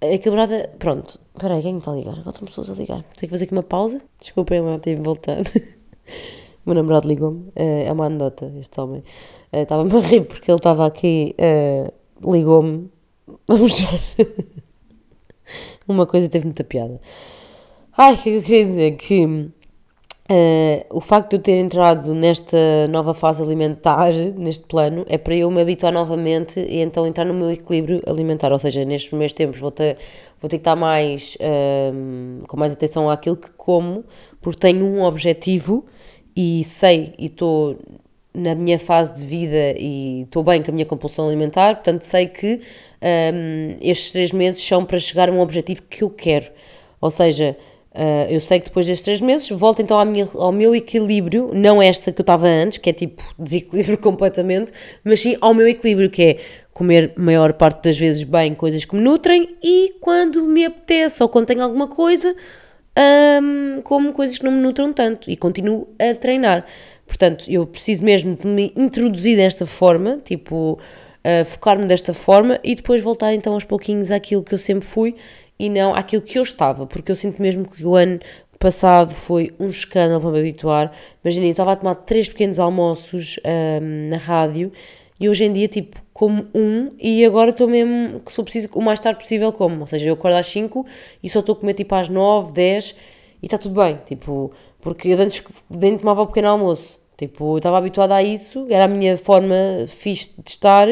é 0.01 0.13
equilibrada, 0.13 0.69
pronto. 0.77 1.19
Espera 1.33 1.55
aí, 1.55 1.61
quem 1.61 1.73
me 1.73 1.79
está 1.79 1.91
a 1.91 1.95
ligar? 1.95 2.13
Agora 2.13 2.29
estão 2.29 2.45
pessoas 2.45 2.69
a 2.69 2.73
ligar. 2.73 3.01
Tenho 3.01 3.15
que 3.15 3.27
fazer 3.29 3.45
aqui 3.45 3.53
uma 3.53 3.63
pausa. 3.63 3.99
Desculpem 4.19 4.61
lá, 4.61 4.79
tive 4.79 4.97
de 4.97 5.03
voltar. 5.03 5.43
O 6.65 6.69
meu 6.69 6.75
namorado 6.75 7.07
ligou-me. 7.07 7.51
eh, 7.55 7.85
É 7.87 7.91
uma 7.91 8.05
anedota, 8.07 8.51
este 8.59 8.79
homem. 8.81 9.03
Eh, 9.51 9.61
Estava-me 9.61 9.93
a 9.95 9.99
rir 9.99 10.21
porque 10.21 10.49
ele 10.51 10.57
estava 10.57 10.85
aqui, 10.85 11.35
eh, 11.37 11.91
ligou-me. 12.23 12.89
Vamos 13.47 13.79
ver. 13.79 14.01
Uma 15.87 16.05
coisa 16.07 16.27
teve 16.27 16.45
muita 16.45 16.63
piada. 16.63 16.99
Ai, 17.97 18.15
o 18.15 18.17
que 18.17 18.29
eu 18.29 18.41
queria 18.41 18.65
dizer? 18.65 18.91
Que 18.97 19.49
eh, 20.27 20.85
o 20.89 20.99
facto 20.99 21.29
de 21.31 21.35
eu 21.37 21.41
ter 21.41 21.57
entrado 21.59 22.13
nesta 22.15 22.57
nova 22.89 23.13
fase 23.13 23.43
alimentar, 23.43 24.11
neste 24.35 24.65
plano, 24.65 25.05
é 25.07 25.17
para 25.19 25.35
eu 25.35 25.49
me 25.51 25.61
habituar 25.61 25.93
novamente 25.93 26.59
e 26.59 26.79
então 26.79 27.05
entrar 27.05 27.25
no 27.25 27.33
meu 27.33 27.51
equilíbrio 27.51 28.01
alimentar. 28.07 28.51
Ou 28.51 28.57
seja, 28.59 28.83
nestes 28.83 29.09
primeiros 29.09 29.33
tempos 29.33 29.59
vou 29.59 29.69
ter, 29.71 29.97
vou 30.39 30.49
ter 30.49 30.57
que 30.57 30.61
estar 30.61 30.75
mais, 30.75 31.37
ehm, 31.39 32.41
com 32.47 32.57
mais 32.57 32.73
atenção 32.73 33.07
àquilo 33.09 33.37
que 33.37 33.51
como, 33.51 34.03
porque 34.41 34.59
tenho 34.59 34.83
um 34.85 35.03
objetivo 35.03 35.85
e 36.35 36.63
sei 36.63 37.13
e 37.17 37.27
estou 37.27 37.77
na 38.35 38.53
minha 38.53 38.77
fase 38.77 39.13
de 39.13 39.23
vida 39.23 39.75
e 39.77 40.23
estou 40.23 40.43
bem 40.43 40.61
com 40.61 40.69
a 40.69 40.73
minha 40.73 40.85
compulsão 40.85 41.27
alimentar, 41.27 41.75
portanto 41.75 42.01
sei 42.03 42.27
que 42.27 42.59
um, 43.01 43.77
estes 43.81 44.11
três 44.11 44.31
meses 44.31 44.61
são 44.65 44.83
para 44.83 44.99
chegar 44.99 45.29
a 45.29 45.31
um 45.31 45.39
objetivo 45.39 45.81
que 45.89 46.03
eu 46.03 46.09
quero. 46.09 46.47
Ou 46.99 47.09
seja, 47.09 47.55
uh, 47.93 48.29
eu 48.29 48.41
sei 48.41 48.59
que 48.59 48.65
depois 48.65 48.85
destes 48.85 49.05
três 49.05 49.21
meses 49.21 49.49
volto 49.49 49.81
então 49.81 50.03
minha, 50.03 50.27
ao 50.35 50.51
meu 50.51 50.75
equilíbrio, 50.75 51.51
não 51.53 51.81
esta 51.81 52.11
que 52.11 52.19
eu 52.19 52.23
estava 52.23 52.47
antes, 52.47 52.77
que 52.77 52.89
é 52.89 52.93
tipo 52.93 53.23
desequilíbrio 53.39 53.97
completamente, 53.97 54.71
mas 55.03 55.21
sim 55.21 55.37
ao 55.39 55.53
meu 55.53 55.67
equilíbrio, 55.67 56.09
que 56.09 56.23
é 56.23 56.37
comer 56.73 57.13
maior 57.15 57.53
parte 57.53 57.83
das 57.83 57.97
vezes 57.97 58.23
bem 58.23 58.53
coisas 58.53 58.83
que 58.83 58.93
me 58.95 59.01
nutrem 59.01 59.55
e 59.63 59.95
quando 60.01 60.43
me 60.43 60.65
apetece 60.65 61.23
ou 61.23 61.29
quando 61.29 61.45
tenho 61.45 61.63
alguma 61.63 61.87
coisa, 61.87 62.35
um, 62.97 63.81
como 63.81 64.13
coisas 64.13 64.37
que 64.37 64.45
não 64.45 64.51
me 64.51 64.61
nutram 64.61 64.93
tanto 64.93 65.29
e 65.29 65.35
continuo 65.35 65.87
a 65.99 66.13
treinar. 66.15 66.65
Portanto, 67.05 67.45
eu 67.47 67.65
preciso 67.67 68.03
mesmo 68.03 68.35
de 68.35 68.47
me 68.47 68.73
introduzir 68.75 69.37
desta 69.37 69.65
forma, 69.65 70.17
tipo, 70.23 70.73
uh, 70.73 71.45
focar-me 71.45 71.85
desta 71.85 72.13
forma 72.13 72.59
e 72.63 72.73
depois 72.75 73.01
voltar 73.01 73.33
então 73.33 73.53
aos 73.53 73.63
pouquinhos 73.63 74.11
àquilo 74.11 74.43
que 74.43 74.53
eu 74.53 74.57
sempre 74.57 74.87
fui 74.87 75.15
e 75.59 75.69
não 75.69 75.93
àquilo 75.93 76.21
que 76.21 76.37
eu 76.37 76.43
estava, 76.43 76.85
porque 76.85 77.11
eu 77.11 77.15
sinto 77.15 77.41
mesmo 77.41 77.67
que 77.69 77.85
o 77.85 77.95
ano 77.95 78.19
passado 78.59 79.13
foi 79.13 79.53
um 79.59 79.67
escândalo 79.67 80.21
para 80.21 80.31
me 80.31 80.39
habituar. 80.39 80.91
Imagina, 81.23 81.45
eu 81.45 81.51
estava 81.51 81.73
a 81.73 81.75
tomar 81.75 81.95
três 81.95 82.27
pequenos 82.27 82.59
almoços 82.59 83.39
um, 83.45 84.09
na 84.09 84.17
rádio 84.17 84.71
e 85.19 85.29
hoje 85.29 85.45
em 85.45 85.53
dia, 85.53 85.67
tipo, 85.67 86.01
como 86.13 86.45
um 86.53 86.89
e 86.99 87.25
agora 87.25 87.51
estou 87.51 87.67
mesmo 87.67 88.19
que 88.19 88.31
sou 88.31 88.43
preciso 88.43 88.69
o 88.73 88.81
mais 88.81 88.99
tarde 88.99 89.19
possível 89.19 89.51
como. 89.51 89.81
Ou 89.81 89.87
seja, 89.87 90.07
eu 90.07 90.13
acordo 90.13 90.35
às 90.37 90.47
5 90.47 90.85
e 91.23 91.29
só 91.29 91.39
estou 91.39 91.53
a 91.53 91.59
comer 91.59 91.73
tipo 91.73 91.95
às 91.95 92.09
9, 92.09 92.51
10 92.51 92.95
e 93.41 93.45
está 93.45 93.57
tudo 93.57 93.81
bem. 93.81 93.99
Tipo, 94.05 94.51
porque 94.81 95.09
eu 95.09 95.19
antes 95.21 95.43
nem 95.69 95.97
tomava 95.97 96.21
o 96.21 96.27
pequeno 96.27 96.49
almoço. 96.49 96.99
Tipo, 97.17 97.53
eu 97.53 97.57
estava 97.57 97.77
habituada 97.77 98.15
a 98.15 98.21
isso, 98.23 98.65
era 98.69 98.85
a 98.85 98.87
minha 98.87 99.17
forma 99.17 99.55
fixe 99.87 100.29
de 100.37 100.49
estar 100.49 100.87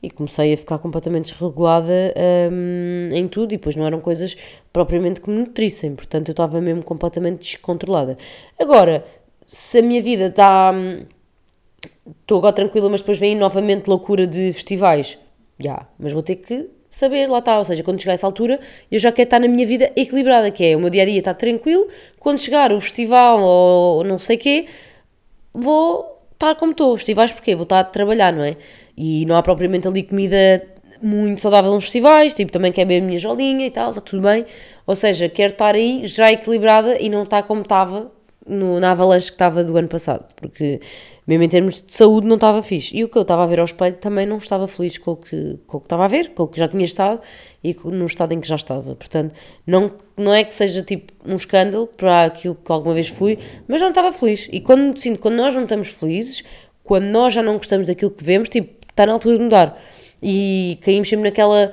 e 0.00 0.10
comecei 0.10 0.52
a 0.52 0.56
ficar 0.56 0.78
completamente 0.78 1.32
desregulada 1.32 2.14
um, 2.52 3.08
em 3.12 3.26
tudo 3.26 3.54
e 3.54 3.56
depois 3.56 3.74
não 3.74 3.86
eram 3.86 4.00
coisas 4.00 4.36
propriamente 4.72 5.20
que 5.20 5.30
me 5.30 5.38
nutrissem, 5.38 5.94
portanto 5.94 6.28
eu 6.28 6.32
estava 6.32 6.60
mesmo 6.60 6.84
completamente 6.84 7.40
descontrolada. 7.40 8.18
Agora, 8.60 9.04
se 9.46 9.78
a 9.78 9.82
minha 9.82 10.02
vida 10.02 10.26
está. 10.26 10.72
Estou 12.20 12.38
agora 12.38 12.54
tranquila, 12.54 12.88
mas 12.88 13.00
depois 13.00 13.18
vem 13.18 13.34
novamente 13.34 13.86
loucura 13.88 14.26
de 14.26 14.52
festivais. 14.52 15.18
Já, 15.58 15.86
mas 15.98 16.12
vou 16.12 16.22
ter 16.22 16.36
que 16.36 16.68
saber, 16.88 17.28
lá 17.28 17.38
está. 17.38 17.58
Ou 17.58 17.64
seja, 17.64 17.82
quando 17.82 18.00
chegar 18.00 18.12
a 18.12 18.14
essa 18.14 18.26
altura, 18.26 18.60
eu 18.90 18.98
já 18.98 19.10
quero 19.10 19.26
estar 19.26 19.40
na 19.40 19.48
minha 19.48 19.66
vida 19.66 19.90
equilibrada, 19.96 20.50
que 20.50 20.64
é 20.64 20.76
o 20.76 20.80
meu 20.80 20.90
dia 20.90 21.02
a 21.02 21.06
dia 21.06 21.18
está 21.18 21.32
tranquilo. 21.34 21.88
Quando 22.18 22.40
chegar 22.40 22.72
o 22.72 22.80
festival 22.80 23.40
ou 23.42 24.04
não 24.04 24.18
sei 24.18 24.36
quê, 24.36 24.66
vou 25.52 26.22
estar 26.32 26.54
como 26.56 26.72
estou. 26.72 26.96
Festivais 26.96 27.32
porquê? 27.32 27.54
Vou 27.54 27.64
estar 27.64 27.80
a 27.80 27.84
trabalhar, 27.84 28.32
não 28.32 28.44
é? 28.44 28.56
E 28.96 29.24
não 29.26 29.36
há 29.36 29.42
propriamente 29.42 29.88
ali 29.88 30.02
comida 30.02 30.62
muito 31.02 31.40
saudável 31.40 31.72
nos 31.72 31.84
festivais, 31.84 32.34
tipo, 32.34 32.50
também 32.50 32.72
quero 32.72 32.88
beber 32.88 33.02
a 33.02 33.06
minha 33.06 33.18
jolinha 33.18 33.66
e 33.66 33.70
tal, 33.70 33.90
está 33.90 34.00
tudo 34.00 34.22
bem. 34.22 34.46
Ou 34.86 34.94
seja, 34.94 35.28
quero 35.28 35.52
estar 35.52 35.74
aí 35.74 36.06
já 36.06 36.32
equilibrada 36.32 37.00
e 37.00 37.08
não 37.08 37.24
estar 37.24 37.42
como 37.42 37.62
estava 37.62 38.10
no, 38.46 38.80
na 38.80 38.92
avalanche 38.92 39.28
que 39.28 39.34
estava 39.34 39.62
do 39.62 39.76
ano 39.76 39.88
passado, 39.88 40.26
porque 40.36 40.80
mesmo 41.26 41.42
em 41.42 41.48
termos 41.48 41.82
de 41.82 41.92
saúde 41.92 42.26
não 42.26 42.34
estava 42.34 42.62
fixe. 42.62 42.96
E 42.96 43.02
o 43.02 43.08
que 43.08 43.16
eu 43.16 43.22
estava 43.22 43.44
a 43.44 43.46
ver 43.46 43.58
ao 43.58 43.64
espelho 43.64 43.96
também 43.96 44.26
não 44.26 44.36
estava 44.36 44.68
feliz 44.68 44.98
com 44.98 45.12
o 45.12 45.16
que, 45.16 45.58
com 45.66 45.78
o 45.78 45.80
que 45.80 45.86
estava 45.86 46.04
a 46.04 46.08
ver, 46.08 46.34
com 46.34 46.42
o 46.42 46.48
que 46.48 46.58
já 46.58 46.68
tinha 46.68 46.84
estado 46.84 47.20
e 47.62 47.74
no 47.84 48.04
estado 48.06 48.32
em 48.32 48.40
que 48.40 48.46
já 48.48 48.56
estava. 48.56 48.94
Portanto, 48.94 49.34
não, 49.66 49.90
não 50.16 50.34
é 50.34 50.44
que 50.44 50.54
seja 50.54 50.82
tipo 50.82 51.12
um 51.24 51.36
escândalo 51.36 51.86
para 51.86 52.24
aquilo 52.24 52.54
que 52.54 52.70
alguma 52.70 52.94
vez 52.94 53.08
fui, 53.08 53.38
mas 53.66 53.80
não 53.80 53.88
estava 53.88 54.12
feliz. 54.12 54.48
E 54.52 54.60
quando 54.60 54.96
sinto, 54.98 55.18
quando 55.18 55.36
nós 55.36 55.54
não 55.54 55.62
estamos 55.62 55.88
felizes, 55.88 56.44
quando 56.82 57.04
nós 57.04 57.32
já 57.32 57.42
não 57.42 57.56
gostamos 57.56 57.86
daquilo 57.86 58.10
que 58.10 58.22
vemos, 58.22 58.48
tipo, 58.50 58.74
está 58.90 59.06
na 59.06 59.12
altura 59.14 59.38
de 59.38 59.44
mudar. 59.44 59.82
E 60.22 60.78
caímos 60.82 61.08
sempre 61.08 61.24
naquela 61.24 61.72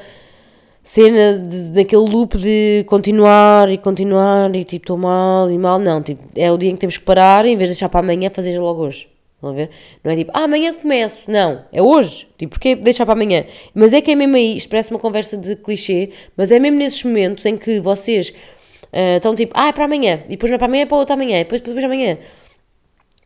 cena, 0.81 1.37
de, 1.39 1.69
daquele 1.69 2.09
loop 2.09 2.37
de 2.37 2.83
continuar 2.87 3.69
e 3.69 3.77
continuar 3.77 4.55
e 4.55 4.63
tipo, 4.63 4.83
estou 4.83 4.97
mal 4.97 5.51
e 5.51 5.57
mal. 5.57 5.77
Não, 5.77 6.01
tipo, 6.01 6.23
é 6.35 6.49
o 6.49 6.57
dia 6.57 6.69
em 6.69 6.75
que 6.75 6.79
temos 6.79 6.97
que 6.97 7.03
parar 7.03 7.45
em 7.45 7.57
vez 7.57 7.69
de 7.69 7.75
deixar 7.75 7.89
para 7.89 7.99
amanhã, 7.99 8.29
fazer 8.33 8.57
logo 8.57 8.83
hoje. 8.83 9.10
Estão 9.41 9.49
a 9.49 9.53
ver? 9.53 9.71
Não 10.03 10.11
é 10.11 10.15
tipo, 10.15 10.31
ah, 10.35 10.43
amanhã 10.43 10.71
começo. 10.71 11.29
Não, 11.29 11.65
é 11.73 11.81
hoje. 11.81 12.27
Tipo, 12.37 12.51
porquê 12.51 12.75
deixar 12.75 13.07
para 13.07 13.15
amanhã? 13.15 13.43
Mas 13.73 13.91
é 13.91 13.99
que 13.99 14.11
é 14.11 14.15
mesmo 14.15 14.35
aí, 14.35 14.55
isto 14.55 14.69
parece 14.69 14.91
uma 14.91 14.99
conversa 14.99 15.35
de 15.35 15.55
clichê, 15.55 16.11
mas 16.37 16.51
é 16.51 16.59
mesmo 16.59 16.77
nesses 16.77 17.03
momentos 17.03 17.43
em 17.47 17.57
que 17.57 17.79
vocês 17.79 18.29
uh, 18.29 19.17
estão 19.17 19.33
tipo, 19.33 19.51
ah, 19.55 19.69
é 19.69 19.73
para 19.73 19.85
amanhã, 19.85 20.23
e 20.27 20.31
depois 20.31 20.51
não 20.51 20.55
é 20.55 20.57
para 20.59 20.67
amanhã, 20.67 20.83
é 20.83 20.85
para 20.85 20.97
outra 20.97 21.15
amanhã, 21.15 21.39
e 21.39 21.43
depois, 21.43 21.59
depois 21.59 21.83
amanhã. 21.83 22.19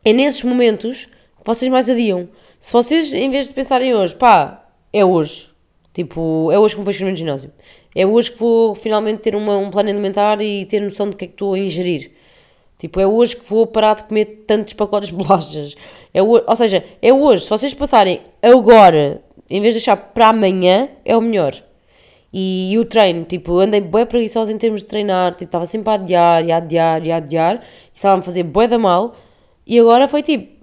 É 0.06 0.14
nesses 0.14 0.42
momentos 0.44 1.06
que 1.06 1.46
vocês 1.46 1.70
mais 1.70 1.90
adiam. 1.90 2.30
Se 2.62 2.72
vocês, 2.72 3.12
em 3.12 3.30
vez 3.30 3.50
de 3.50 3.54
pensarem 3.54 3.94
hoje, 3.94 4.16
pá, 4.16 4.70
é 4.94 5.04
hoje. 5.04 5.50
Tipo, 5.94 6.50
é 6.50 6.58
hoje 6.58 6.76
que 6.76 6.80
me 6.80 6.86
vou 6.86 6.92
inscrever 6.92 7.12
no 7.12 7.18
ginásio. 7.18 7.52
É 7.94 8.06
hoje 8.06 8.32
que 8.32 8.40
vou 8.40 8.74
finalmente 8.74 9.20
ter 9.20 9.36
uma, 9.36 9.58
um 9.58 9.70
plano 9.70 9.90
alimentar 9.90 10.42
e 10.42 10.66
ter 10.66 10.80
noção 10.80 11.10
do 11.10 11.18
que 11.18 11.26
é 11.26 11.28
que 11.28 11.34
estou 11.34 11.56
a 11.56 11.60
ingerir. 11.60 12.12
Tipo, 12.78 13.00
é 13.00 13.08
hoje 13.08 13.38
que 13.38 13.46
vou 13.50 13.66
parar 13.66 13.96
de 13.96 14.04
comer 14.04 14.44
tantos 14.46 14.74
pacotes 14.74 15.10
de 15.10 15.16
bolachas. 15.16 15.76
É 16.16 16.24
hoje, 16.24 16.46
ou 16.48 16.56
seja, 16.56 16.82
é 17.02 17.14
hoje. 17.14 17.44
Se 17.44 17.50
vocês 17.50 17.74
passarem 17.74 18.22
agora, 18.42 19.22
em 19.50 19.60
vez 19.60 19.74
de 19.74 19.80
deixar 19.82 19.98
para 19.98 20.30
amanhã, 20.30 20.88
é 21.04 21.16
o 21.18 21.20
melhor. 21.20 21.54
E, 22.32 22.72
e 22.72 22.80
o 22.80 22.86
treino, 22.86 23.26
tipo, 23.26 23.60
andei 23.60 23.82
bem 23.82 24.06
preguiçosa 24.06 24.50
em 24.50 24.58
termos 24.58 24.80
de 24.80 24.88
treinar, 24.88 25.34
tipo, 25.34 25.44
estava 25.44 25.66
sempre 25.66 25.90
a 25.90 25.96
adiar, 25.96 26.46
e 26.46 26.54
a 26.54 26.58
adiar, 26.58 27.06
e 27.06 27.12
a 27.12 27.18
adiar, 27.18 27.56
e 27.58 27.98
estava 27.98 28.18
a 28.18 28.22
fazer 28.22 28.44
bué 28.44 28.66
da 28.66 28.80
mal, 28.80 29.14
e 29.68 29.78
agora 29.78 30.08
foi 30.08 30.24
tipo, 30.24 30.56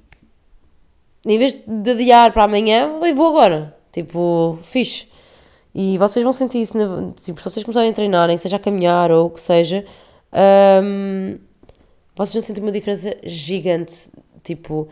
em 1.27 1.39
vez 1.39 1.55
de 1.67 1.91
adiar 1.91 2.33
para 2.33 2.45
amanhã, 2.45 2.91
eu 3.03 3.15
vou 3.15 3.29
agora. 3.29 3.77
Tipo, 3.93 4.59
fixe. 4.63 5.07
E 5.75 5.99
vocês 5.99 6.23
vão 6.25 6.33
sentir 6.33 6.63
isso, 6.63 6.73
tipo, 7.23 7.41
se 7.41 7.51
vocês 7.51 7.63
começarem 7.63 7.91
a 7.91 7.95
treinarem, 7.95 8.39
seja 8.39 8.57
a 8.57 8.59
caminhar 8.59 9.11
ou 9.11 9.27
o 9.27 9.31
que 9.31 9.41
seja, 9.41 9.85
um, 10.83 11.39
vocês 12.17 12.35
vão 12.35 12.43
sentir 12.43 12.61
uma 12.63 12.73
diferença 12.73 13.15
gigante, 13.23 14.11
tipo, 14.43 14.89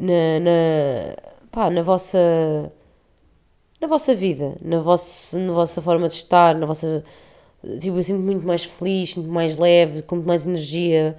na, 0.00 0.40
na, 0.40 1.16
pá, 1.50 1.70
na 1.70 1.82
vossa 1.82 2.72
na 3.80 3.86
vossa 3.88 4.14
vida, 4.14 4.56
na, 4.60 4.80
vossa 4.80 5.38
na 5.38 5.52
vossa 5.52 5.80
forma 5.80 6.08
de 6.08 6.14
estar, 6.14 6.54
na 6.54 6.66
vossa 6.66 7.04
tipo, 7.80 7.96
eu 7.96 8.02
sinto 8.02 8.20
muito 8.20 8.46
mais 8.46 8.64
feliz, 8.64 9.14
muito 9.16 9.30
mais 9.30 9.56
leve, 9.56 10.02
com 10.02 10.16
muito 10.16 10.28
mais 10.28 10.46
energia 10.46 11.16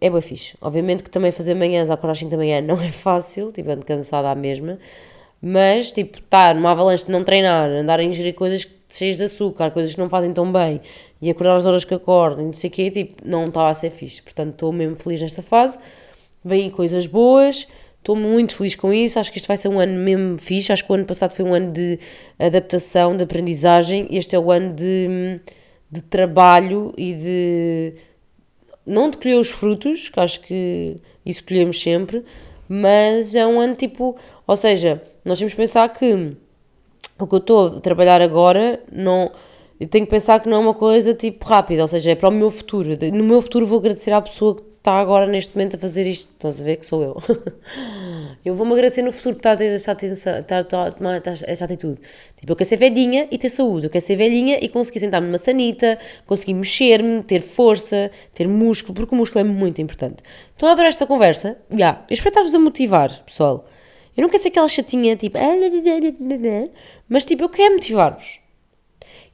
é 0.00 0.10
bem 0.10 0.20
fixe, 0.20 0.56
obviamente 0.60 1.02
que 1.02 1.10
também 1.10 1.32
fazer 1.32 1.54
manhãs 1.54 1.90
à 1.90 1.96
coragem 1.96 2.28
da 2.28 2.36
manhã 2.36 2.60
não 2.62 2.80
é 2.80 2.92
fácil, 2.92 3.52
tipo, 3.52 3.70
ando 3.70 3.84
cansada 3.84 4.30
à 4.30 4.34
mesma 4.34 4.78
mas, 5.40 5.90
tipo, 5.90 6.18
estar 6.18 6.54
numa 6.54 6.72
avalanche 6.72 7.04
de 7.04 7.12
não 7.12 7.22
treinar, 7.22 7.68
andar 7.70 8.00
a 8.00 8.02
ingerir 8.02 8.34
coisas 8.34 8.66
cheias 8.88 9.16
de 9.16 9.24
açúcar, 9.24 9.70
coisas 9.70 9.94
que 9.94 10.00
não 10.00 10.08
fazem 10.08 10.32
tão 10.32 10.50
bem, 10.50 10.80
e 11.20 11.30
acordar 11.30 11.56
às 11.56 11.66
horas 11.66 11.84
que 11.84 11.94
acordo, 11.94 12.40
e 12.40 12.44
não 12.44 12.52
sei 12.52 12.70
o 12.70 12.72
quê, 12.72 12.90
tipo, 12.90 13.22
não 13.24 13.44
estava 13.44 13.70
a 13.70 13.74
ser 13.74 13.90
fixe. 13.90 14.22
Portanto, 14.22 14.52
estou 14.52 14.72
mesmo 14.72 14.96
feliz 14.96 15.20
nesta 15.20 15.42
fase. 15.42 15.78
Vêm 16.44 16.70
coisas 16.70 17.06
boas, 17.06 17.66
estou 18.06 18.14
muito 18.14 18.54
feliz 18.54 18.76
com 18.76 18.92
isso. 18.92 19.18
Acho 19.18 19.32
que 19.32 19.38
isto 19.38 19.48
vai 19.48 19.56
ser 19.56 19.68
um 19.68 19.80
ano 19.80 19.98
mesmo 19.98 20.38
fixe. 20.38 20.72
Acho 20.72 20.84
que 20.84 20.92
o 20.92 20.94
ano 20.94 21.04
passado 21.04 21.34
foi 21.34 21.44
um 21.44 21.52
ano 21.52 21.72
de 21.72 21.98
adaptação, 22.38 23.16
de 23.16 23.24
aprendizagem. 23.24 24.06
Este 24.10 24.36
é 24.36 24.38
o 24.38 24.52
ano 24.52 24.72
de, 24.72 25.40
de 25.90 26.00
trabalho 26.02 26.92
e 26.96 27.14
de. 27.14 27.94
Não 28.86 29.10
de 29.10 29.16
colher 29.16 29.40
os 29.40 29.50
frutos, 29.50 30.08
que 30.08 30.20
acho 30.20 30.40
que 30.42 30.96
isso 31.24 31.42
colhemos 31.44 31.82
sempre, 31.82 32.24
mas 32.68 33.34
é 33.34 33.44
um 33.44 33.58
ano 33.58 33.74
tipo. 33.74 34.16
Ou 34.46 34.56
seja, 34.56 35.02
nós 35.24 35.38
temos 35.38 35.54
que 35.54 35.56
pensar 35.56 35.88
que 35.88 36.36
o 37.18 37.26
que 37.26 37.34
eu 37.34 37.38
estou 37.38 37.78
a 37.78 37.80
trabalhar 37.80 38.22
agora 38.22 38.80
não. 38.92 39.32
Eu 39.78 39.88
tenho 39.88 40.06
que 40.06 40.10
pensar 40.10 40.40
que 40.40 40.48
não 40.48 40.56
é 40.58 40.60
uma 40.60 40.74
coisa 40.74 41.12
tipo 41.12 41.44
rápida, 41.44 41.82
ou 41.82 41.88
seja, 41.88 42.12
é 42.12 42.14
para 42.14 42.30
o 42.30 42.32
meu 42.32 42.50
futuro. 42.50 42.96
No 43.12 43.24
meu 43.24 43.42
futuro 43.42 43.66
vou 43.66 43.78
agradecer 43.78 44.10
à 44.12 44.22
pessoa 44.22 44.54
que 44.56 44.62
está 44.86 45.00
agora 45.00 45.26
neste 45.26 45.56
momento 45.56 45.74
a 45.74 45.78
fazer 45.80 46.06
isto. 46.06 46.30
Estás 46.32 46.60
a 46.60 46.64
ver 46.64 46.76
que 46.76 46.86
sou 46.86 47.02
eu. 47.02 47.16
eu 48.44 48.54
vou-me 48.54 48.72
agradecer 48.72 49.02
no 49.02 49.10
futuro 49.10 49.34
por 49.34 49.40
estar 49.40 49.52
a 49.52 49.96
ter 49.96 50.12
esta, 50.12 50.62
tomar 50.62 51.20
esta 51.26 51.64
atitude. 51.64 51.98
Tipo, 52.38 52.52
eu 52.52 52.56
quero 52.56 52.68
ser 52.68 52.76
velhinha 52.76 53.26
e 53.28 53.36
ter 53.36 53.50
saúde. 53.50 53.86
Eu 53.86 53.90
quero 53.90 54.04
ser 54.04 54.14
velhinha 54.14 54.58
e 54.62 54.68
conseguir 54.68 55.00
sentar-me 55.00 55.26
numa 55.26 55.38
sanita, 55.38 55.98
conseguir 56.24 56.54
mexer-me, 56.54 57.20
ter 57.24 57.42
força, 57.42 58.12
ter 58.32 58.46
músculo, 58.46 58.94
porque 58.94 59.12
o 59.12 59.18
músculo 59.18 59.44
é 59.44 59.48
muito 59.48 59.82
importante. 59.82 60.22
Estão 60.52 60.68
a 60.68 60.72
adorar 60.72 60.88
esta 60.88 61.04
conversa? 61.04 61.58
Já. 61.68 61.76
Yeah. 61.76 62.04
Eu 62.08 62.14
espero 62.14 62.30
estar-vos 62.30 62.54
a 62.54 62.58
motivar, 62.60 63.24
pessoal. 63.24 63.68
Eu 64.16 64.22
não 64.22 64.28
quero 64.28 64.42
ser 64.42 64.50
aquela 64.50 64.68
chatinha, 64.68 65.16
tipo, 65.16 65.36
ah, 65.36 66.70
mas 67.08 67.24
tipo, 67.24 67.42
eu 67.42 67.48
quero 67.48 67.74
motivar-vos. 67.74 68.45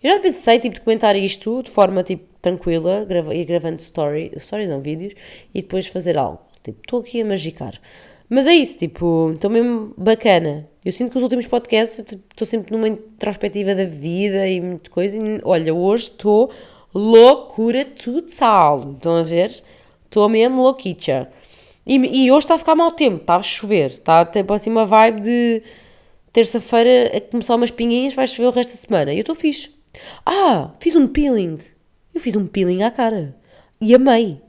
Eu 0.02 0.14
já 0.14 0.20
pensei, 0.20 0.58
tipo, 0.58 0.74
de 0.74 0.80
comentar 0.80 1.16
isto 1.16 1.62
de 1.62 1.70
forma, 1.70 2.02
tipo, 2.02 2.24
tranquila, 2.40 3.04
grava, 3.04 3.34
ir 3.34 3.44
gravando 3.44 3.80
story, 3.80 4.32
stories, 4.38 4.68
não 4.68 4.80
vídeos, 4.80 5.14
e 5.54 5.62
depois 5.62 5.86
fazer 5.86 6.18
algo. 6.18 6.40
Tipo, 6.62 6.80
estou 6.80 7.00
aqui 7.00 7.20
a 7.20 7.24
magicar. 7.24 7.80
Mas 8.28 8.46
é 8.46 8.54
isso, 8.54 8.78
tipo, 8.78 9.32
estou 9.32 9.50
mesmo 9.50 9.92
bacana. 9.96 10.68
Eu 10.84 10.90
sinto 10.90 11.12
que 11.12 11.18
os 11.18 11.22
últimos 11.22 11.46
podcasts 11.46 11.98
estou 11.98 12.18
tipo, 12.18 12.46
sempre 12.46 12.72
numa 12.74 12.88
introspectiva 12.88 13.74
da 13.74 13.84
vida 13.84 14.48
e 14.48 14.60
muita 14.60 14.90
coisa. 14.90 15.18
E, 15.18 15.40
olha, 15.44 15.74
hoje 15.74 16.04
estou 16.04 16.50
loucura 16.94 17.84
total. 17.84 18.92
Estão 18.92 19.16
a 19.16 19.22
ver? 19.22 19.50
Estou 20.04 20.28
mesmo 20.28 20.62
louquicha. 20.62 21.28
E, 21.86 21.96
e 21.96 22.30
hoje 22.30 22.44
está 22.44 22.54
a 22.54 22.58
ficar 22.58 22.74
mau 22.74 22.92
tempo, 22.92 23.16
está 23.16 23.36
a 23.36 23.42
chover, 23.42 23.90
está 23.90 24.24
tipo 24.24 24.52
assim 24.52 24.70
uma 24.70 24.86
vibe 24.86 25.20
de 25.20 25.62
terça-feira 26.32 27.16
a 27.16 27.20
começar 27.20 27.54
umas 27.54 27.70
pinguinhas, 27.70 28.14
vai 28.14 28.26
chover 28.26 28.48
o 28.48 28.50
resto 28.50 28.70
da 28.70 28.76
semana. 28.76 29.12
E 29.12 29.18
eu 29.18 29.20
estou 29.20 29.34
fixe. 29.34 29.70
Ah, 30.24 30.72
fiz 30.80 30.96
um 30.96 31.06
peeling. 31.06 31.58
Eu 32.14 32.20
fiz 32.20 32.36
um 32.36 32.46
peeling 32.46 32.82
à 32.82 32.90
cara. 32.90 33.36
E 33.80 33.94
amei. 33.94 34.40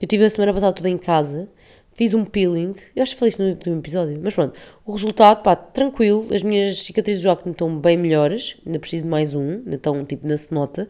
Eu 0.00 0.08
tive 0.08 0.24
a 0.24 0.30
semana 0.30 0.52
passada 0.52 0.72
toda 0.72 0.90
em 0.90 0.98
casa, 0.98 1.48
fiz 1.94 2.12
um 2.12 2.24
peeling. 2.24 2.74
Eu 2.94 3.02
acho 3.02 3.12
que 3.12 3.18
falei 3.18 3.30
isto 3.30 3.42
no 3.42 3.48
último 3.50 3.78
episódio, 3.78 4.20
mas 4.22 4.34
pronto. 4.34 4.58
O 4.84 4.92
resultado, 4.92 5.42
pá, 5.42 5.54
tranquilo. 5.54 6.26
As 6.34 6.42
minhas 6.42 6.82
cicatrizes 6.82 7.22
do 7.22 7.30
acne 7.30 7.52
estão 7.52 7.78
bem 7.78 7.96
melhores. 7.96 8.56
Ainda 8.66 8.78
preciso 8.78 9.04
de 9.04 9.10
mais 9.10 9.34
um, 9.34 9.62
estão 9.70 10.04
tipo 10.04 10.26
na 10.26 10.34
nota. 10.50 10.88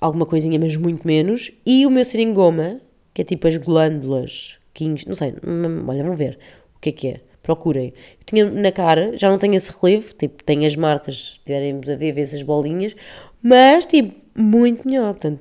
Alguma 0.00 0.24
coisinha, 0.24 0.58
mas 0.58 0.76
muito 0.76 1.06
menos. 1.06 1.50
E 1.66 1.84
o 1.84 1.90
meu 1.90 2.04
seringoma, 2.04 2.80
que 3.12 3.22
é 3.22 3.24
tipo 3.24 3.48
as 3.48 3.56
glândulas, 3.56 4.58
quinhos, 4.72 5.04
não 5.04 5.16
sei, 5.16 5.34
hum, 5.44 5.84
olha, 5.88 6.04
vamos 6.04 6.16
ver 6.18 6.38
o 6.76 6.80
que 6.80 6.90
é 6.90 6.92
que 6.92 7.08
é. 7.08 7.27
Procurem. 7.48 7.94
Eu 8.20 8.26
tinha 8.26 8.50
na 8.50 8.70
cara, 8.70 9.16
já 9.16 9.30
não 9.30 9.38
tenho 9.38 9.54
esse 9.54 9.72
relevo, 9.80 10.12
tipo, 10.12 10.44
tenho 10.44 10.66
as 10.66 10.76
marcas, 10.76 11.32
se 11.32 11.40
tiverem 11.46 11.80
a 11.82 11.96
ver, 11.96 12.12
ver 12.12 12.20
essas 12.20 12.42
bolinhas, 12.42 12.94
mas, 13.42 13.86
tipo, 13.86 14.14
muito 14.36 14.86
melhor. 14.86 15.14
Portanto, 15.14 15.40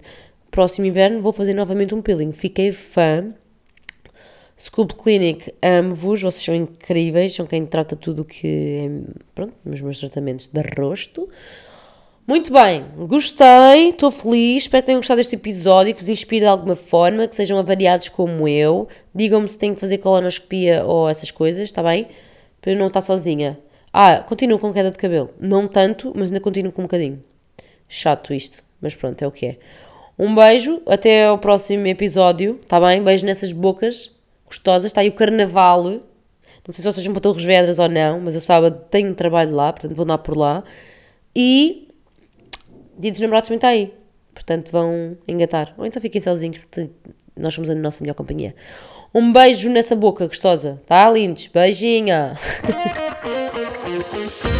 próximo 0.50 0.86
inverno 0.86 1.22
vou 1.22 1.34
fazer 1.34 1.54
novamente 1.54 1.93
um 1.93 2.02
peeling. 2.02 2.32
Fiquei 2.32 2.72
fã. 2.72 3.34
Sculpt 4.58 4.96
Clinic, 4.96 5.54
amo-vos, 5.62 6.22
vocês 6.22 6.46
são 6.46 6.56
incríveis, 6.56 7.36
são 7.36 7.46
quem 7.46 7.65
trata 7.65 7.93
tudo 7.93 8.24
que 8.24 8.48
é, 8.48 8.89
pronto, 9.36 9.54
nos 9.65 9.82
meus 9.82 10.00
tratamentos 10.00 10.48
de 10.48 10.62
rosto. 10.80 11.28
Muito 12.27 12.51
bem, 12.51 12.83
gostei, 13.07 13.87
estou 13.87 14.11
feliz, 14.11 14.63
espero 14.63 14.83
que 14.83 14.87
tenham 14.87 14.99
gostado 14.99 15.15
deste 15.15 15.35
episódio, 15.35 15.93
que 15.93 16.01
vos 16.01 16.09
inspire 16.09 16.41
de 16.41 16.47
alguma 16.47 16.75
forma, 16.75 17.25
que 17.25 17.33
sejam 17.33 17.57
avariados 17.57 18.09
como 18.09 18.45
eu. 18.49 18.89
Digam-me 19.15 19.47
se 19.47 19.57
têm 19.57 19.73
que 19.73 19.79
fazer 19.79 19.99
colonoscopia 19.99 20.83
ou 20.83 21.07
essas 21.07 21.31
coisas, 21.31 21.63
está 21.63 21.81
bem? 21.81 22.09
Para 22.59 22.73
eu 22.73 22.77
não 22.77 22.87
estar 22.87 22.99
sozinha. 22.99 23.57
Ah, 23.93 24.17
continuo 24.27 24.59
com 24.59 24.73
queda 24.73 24.91
de 24.91 24.97
cabelo. 24.97 25.29
Não 25.39 25.69
tanto, 25.69 26.11
mas 26.13 26.27
ainda 26.27 26.41
continuo 26.41 26.73
com 26.73 26.81
um 26.81 26.85
bocadinho. 26.85 27.23
Chato 27.87 28.33
isto, 28.33 28.61
mas 28.81 28.93
pronto, 28.93 29.21
é 29.21 29.25
o 29.25 29.31
que 29.31 29.45
é. 29.45 29.57
Um 30.19 30.35
beijo, 30.35 30.81
até 30.85 31.27
ao 31.27 31.37
próximo 31.37 31.87
episódio, 31.87 32.59
está 32.61 32.77
bem? 32.77 33.01
Beijo 33.01 33.25
nessas 33.25 33.53
bocas 33.53 34.11
gostosas. 34.45 34.91
Está 34.91 34.99
aí 34.99 35.07
o 35.07 35.13
carnaval. 35.13 35.81
Não 35.85 36.01
sei 36.71 36.81
se 36.81 36.91
vocês 36.91 37.05
vão 37.05 37.13
para 37.13 37.21
Torres 37.21 37.45
Vedras 37.45 37.79
ou 37.79 37.87
não, 37.87 38.19
mas 38.19 38.35
eu 38.35 38.41
sábado 38.41 38.81
tenho 38.91 39.15
trabalho 39.15 39.55
lá, 39.55 39.71
portanto 39.71 39.95
vou 39.95 40.03
andar 40.03 40.17
por 40.17 40.35
lá. 40.35 40.61
E 41.33 41.87
dia 42.97 43.12
dos 43.12 43.19
namorados 43.19 43.47
também 43.47 43.57
está 43.57 43.69
aí. 43.69 43.93
Portanto, 44.33 44.71
vão 44.71 45.17
engatar. 45.27 45.73
Ou 45.77 45.86
então 45.86 46.01
fiquem 46.01 46.21
sozinhos, 46.21 46.60
porque 46.60 46.89
nós 47.36 47.53
somos 47.53 47.69
a 47.69 47.75
nossa 47.75 48.03
melhor 48.03 48.13
companhia. 48.13 48.55
Um 49.13 49.31
beijo 49.31 49.69
nessa 49.69 49.95
boca 49.95 50.27
gostosa, 50.27 50.81
tá, 50.86 51.10
lindos? 51.10 51.47
Beijinha! 51.47 52.33